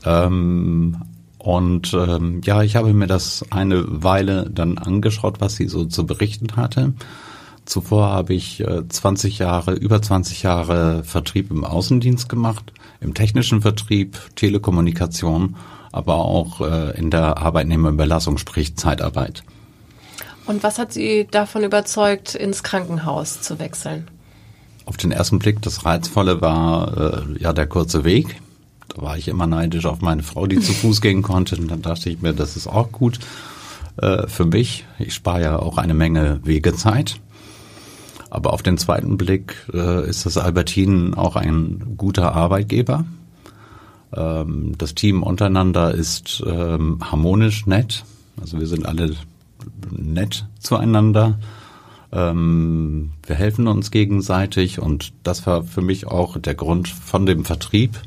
Ähm, 0.04 0.96
und 1.38 1.94
ähm, 1.94 2.42
ja, 2.44 2.62
ich 2.62 2.76
habe 2.76 2.92
mir 2.92 3.06
das 3.06 3.46
eine 3.48 3.84
Weile 3.86 4.50
dann 4.50 4.76
angeschaut, 4.76 5.40
was 5.40 5.56
sie 5.56 5.66
so 5.66 5.86
zu 5.86 6.04
berichten 6.06 6.56
hatte. 6.56 6.92
Zuvor 7.64 8.10
habe 8.10 8.34
ich 8.34 8.60
äh, 8.60 8.86
20 8.86 9.38
Jahre, 9.38 9.72
über 9.72 10.02
20 10.02 10.42
Jahre 10.42 11.02
Vertrieb 11.04 11.50
im 11.50 11.64
Außendienst 11.64 12.28
gemacht, 12.28 12.74
im 13.00 13.14
technischen 13.14 13.62
Vertrieb, 13.62 14.18
Telekommunikation, 14.36 15.56
aber 15.90 16.16
auch 16.16 16.60
äh, 16.60 16.98
in 16.98 17.10
der 17.10 17.38
Arbeitnehmerüberlassung, 17.38 18.36
sprich 18.36 18.76
Zeitarbeit. 18.76 19.42
Und 20.44 20.62
was 20.62 20.78
hat 20.78 20.92
Sie 20.92 21.26
davon 21.30 21.64
überzeugt, 21.64 22.34
ins 22.34 22.62
Krankenhaus 22.62 23.40
zu 23.40 23.58
wechseln? 23.58 24.08
Auf 24.86 24.96
den 24.96 25.12
ersten 25.12 25.38
Blick 25.38 25.62
das 25.62 25.84
Reizvolle 25.84 26.40
war 26.40 26.96
äh, 26.96 27.42
ja 27.42 27.52
der 27.52 27.66
kurze 27.66 28.04
Weg. 28.04 28.40
Da 28.88 29.02
war 29.02 29.16
ich 29.16 29.28
immer 29.28 29.46
neidisch 29.46 29.86
auf 29.86 30.00
meine 30.00 30.22
Frau, 30.22 30.46
die 30.46 30.60
zu 30.60 30.72
Fuß 30.72 31.00
gehen 31.00 31.22
konnte. 31.22 31.56
Und 31.56 31.70
dann 31.70 31.82
dachte 31.82 32.10
ich 32.10 32.20
mir, 32.22 32.32
das 32.32 32.56
ist 32.56 32.66
auch 32.66 32.90
gut 32.90 33.20
äh, 34.00 34.26
für 34.26 34.44
mich. 34.44 34.84
Ich 34.98 35.14
spare 35.14 35.42
ja 35.42 35.58
auch 35.58 35.78
eine 35.78 35.94
Menge 35.94 36.40
Wegezeit. 36.44 37.20
Aber 38.30 38.52
auf 38.52 38.62
den 38.62 38.78
zweiten 38.78 39.16
Blick 39.16 39.56
äh, 39.72 40.08
ist 40.08 40.24
das 40.24 40.38
Albertin 40.38 41.14
auch 41.14 41.36
ein 41.36 41.94
guter 41.96 42.32
Arbeitgeber. 42.34 43.04
Ähm, 44.14 44.74
das 44.78 44.94
Team 44.94 45.22
untereinander 45.22 45.92
ist 45.92 46.42
ähm, 46.46 46.98
harmonisch 47.00 47.66
nett. 47.66 48.04
Also 48.40 48.58
wir 48.58 48.66
sind 48.66 48.86
alle 48.86 49.14
nett 49.90 50.46
zueinander. 50.58 51.38
Ähm, 52.12 53.12
wir 53.24 53.36
helfen 53.36 53.68
uns 53.68 53.90
gegenseitig 53.90 54.80
und 54.80 55.12
das 55.22 55.46
war 55.46 55.62
für 55.62 55.82
mich 55.82 56.06
auch 56.06 56.38
der 56.38 56.54
Grund 56.54 56.88
von 56.88 57.26
dem 57.26 57.44
Vertrieb, 57.44 58.00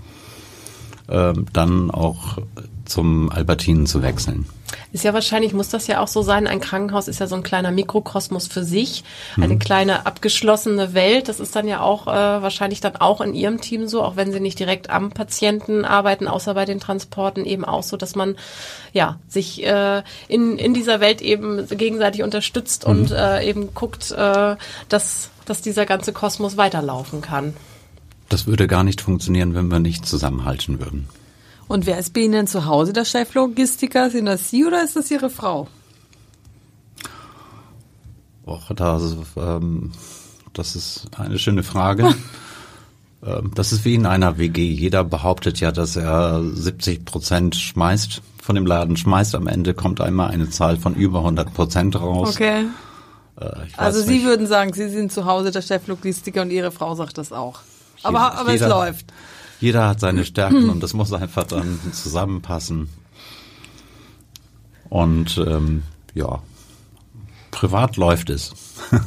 ähm, 1.10 1.46
dann 1.54 1.92
auch 1.92 2.39
zum 2.86 3.30
Albertinen 3.30 3.86
zu 3.86 4.02
wechseln. 4.02 4.46
Ist 4.91 5.03
ja 5.03 5.13
wahrscheinlich, 5.13 5.53
muss 5.53 5.69
das 5.69 5.88
ja 5.88 5.99
auch 5.99 6.07
so 6.07 6.21
sein. 6.21 6.47
Ein 6.47 6.59
Krankenhaus 6.59 7.07
ist 7.07 7.19
ja 7.19 7.27
so 7.27 7.36
ein 7.36 7.43
kleiner 7.43 7.71
Mikrokosmos 7.71 8.47
für 8.47 8.63
sich, 8.63 9.03
eine 9.36 9.55
mhm. 9.55 9.59
kleine 9.59 10.05
abgeschlossene 10.05 10.93
Welt. 10.93 11.29
Das 11.29 11.39
ist 11.39 11.55
dann 11.55 11.67
ja 11.67 11.81
auch 11.81 12.07
äh, 12.07 12.12
wahrscheinlich 12.12 12.81
dann 12.81 12.95
auch 12.97 13.21
in 13.21 13.33
Ihrem 13.33 13.62
Team 13.62 13.88
so, 13.88 14.03
auch 14.03 14.15
wenn 14.15 14.31
Sie 14.31 14.39
nicht 14.39 14.59
direkt 14.59 14.89
am 14.89 15.12
Patienten 15.12 15.86
arbeiten, 15.86 16.27
außer 16.27 16.53
bei 16.53 16.65
den 16.65 16.79
Transporten 16.79 17.45
eben 17.45 17.65
auch 17.65 17.83
so, 17.83 17.97
dass 17.97 18.15
man 18.15 18.36
ja 18.93 19.19
sich 19.27 19.65
äh, 19.65 20.03
in, 20.27 20.57
in 20.57 20.73
dieser 20.73 20.99
Welt 20.99 21.21
eben 21.21 21.67
gegenseitig 21.67 22.23
unterstützt 22.23 22.88
mhm. 22.88 22.91
und 22.91 23.12
äh, 23.12 23.43
eben 23.47 23.73
guckt, 23.73 24.12
äh, 24.12 24.55
dass, 24.89 25.29
dass 25.45 25.62
dieser 25.62 25.86
ganze 25.86 26.13
Kosmos 26.13 26.57
weiterlaufen 26.57 27.21
kann. 27.21 27.53
Das 28.29 28.47
würde 28.47 28.67
gar 28.67 28.83
nicht 28.83 29.01
funktionieren, 29.01 29.53
wenn 29.53 29.69
wir 29.69 29.79
nicht 29.79 30.05
zusammenhalten 30.05 30.79
würden. 30.79 31.07
Und 31.67 31.86
wer 31.86 31.97
ist 31.97 32.13
bei 32.13 32.21
Ihnen 32.21 32.47
zu 32.47 32.65
Hause 32.65 32.93
der 32.93 33.06
Cheflogistiker? 33.06 34.10
Sind 34.10 34.26
das 34.26 34.49
Sie 34.49 34.65
oder 34.65 34.84
ist 34.84 34.95
das 34.95 35.10
Ihre 35.10 35.30
Frau? 35.30 35.67
Och, 38.45 38.71
das, 38.76 39.15
ähm, 39.38 39.91
das 40.54 40.76
ist 40.76 41.08
eine 41.17 41.39
schöne 41.39 41.63
Frage. 41.63 42.13
ähm, 43.26 43.52
das 43.56 43.71
ist 43.71 43.86
wie 43.86 43.95
in 43.95 44.06
einer 44.06 44.38
WG. 44.38 44.69
Jeder 44.69 45.04
behauptet 45.04 45.60
ja, 45.60 45.71
dass 45.71 45.95
er 45.95 46.43
70 46.43 47.06
Prozent 47.06 47.56
schmeißt, 47.56 48.21
von 48.41 48.56
dem 48.56 48.65
Laden 48.65 48.97
schmeißt. 48.97 49.34
Am 49.36 49.47
Ende 49.47 49.73
kommt 49.73 50.02
einmal 50.02 50.32
eine 50.32 50.49
Zahl 50.49 50.78
von 50.78 50.93
über 50.95 51.19
100 51.19 51.54
Prozent 51.54 51.99
raus. 51.99 52.36
Okay. 52.36 52.65
Äh, 53.39 53.45
also 53.78 54.02
Sie 54.02 54.15
nicht. 54.15 54.26
würden 54.26 54.45
sagen, 54.47 54.73
Sie 54.73 54.89
sind 54.89 55.13
zu 55.13 55.26
Hause 55.26 55.52
der 55.52 55.62
Cheflogistiker 55.62 56.41
und 56.41 56.52
Ihre 56.52 56.71
Frau 56.71 56.95
sagt 56.95 57.17
das 57.17 57.32
auch. 57.32 57.62
Aber, 58.04 58.34
aber 58.34 58.52
jeder, 58.52 58.65
es 58.65 58.69
läuft 58.69 59.13
jeder 59.63 59.88
hat 59.88 60.02
seine 60.02 60.26
Stärken 60.26 60.69
und 60.69 60.84
das 60.84 60.93
muss 60.93 61.13
einfach 61.13 61.45
dann 61.45 61.80
zusammenpassen. 61.93 62.89
Und 64.89 65.41
ähm, 65.47 65.84
ja, 66.13 66.39
privat 67.52 67.95
läuft 67.95 68.30
es. 68.30 68.54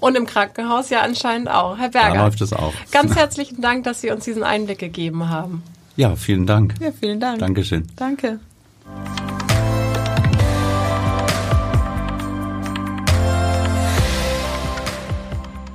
Und 0.00 0.16
im 0.16 0.26
Krankenhaus 0.26 0.90
ja 0.90 1.00
anscheinend 1.02 1.48
auch. 1.48 1.78
Herr 1.78 1.90
Berger. 1.90 2.14
Da 2.14 2.24
läuft 2.24 2.40
es 2.40 2.52
auch. 2.52 2.72
Ganz 2.90 3.14
herzlichen 3.16 3.60
Dank, 3.60 3.84
dass 3.84 4.00
Sie 4.00 4.10
uns 4.10 4.24
diesen 4.24 4.42
Einblick 4.42 4.78
gegeben 4.80 5.28
haben. 5.28 5.62
Ja, 5.96 6.16
vielen 6.16 6.46
Dank. 6.46 6.74
Ja, 6.80 6.90
vielen 6.90 7.20
Dank. 7.20 7.38
Dankeschön. 7.38 7.86
Danke. 7.94 8.40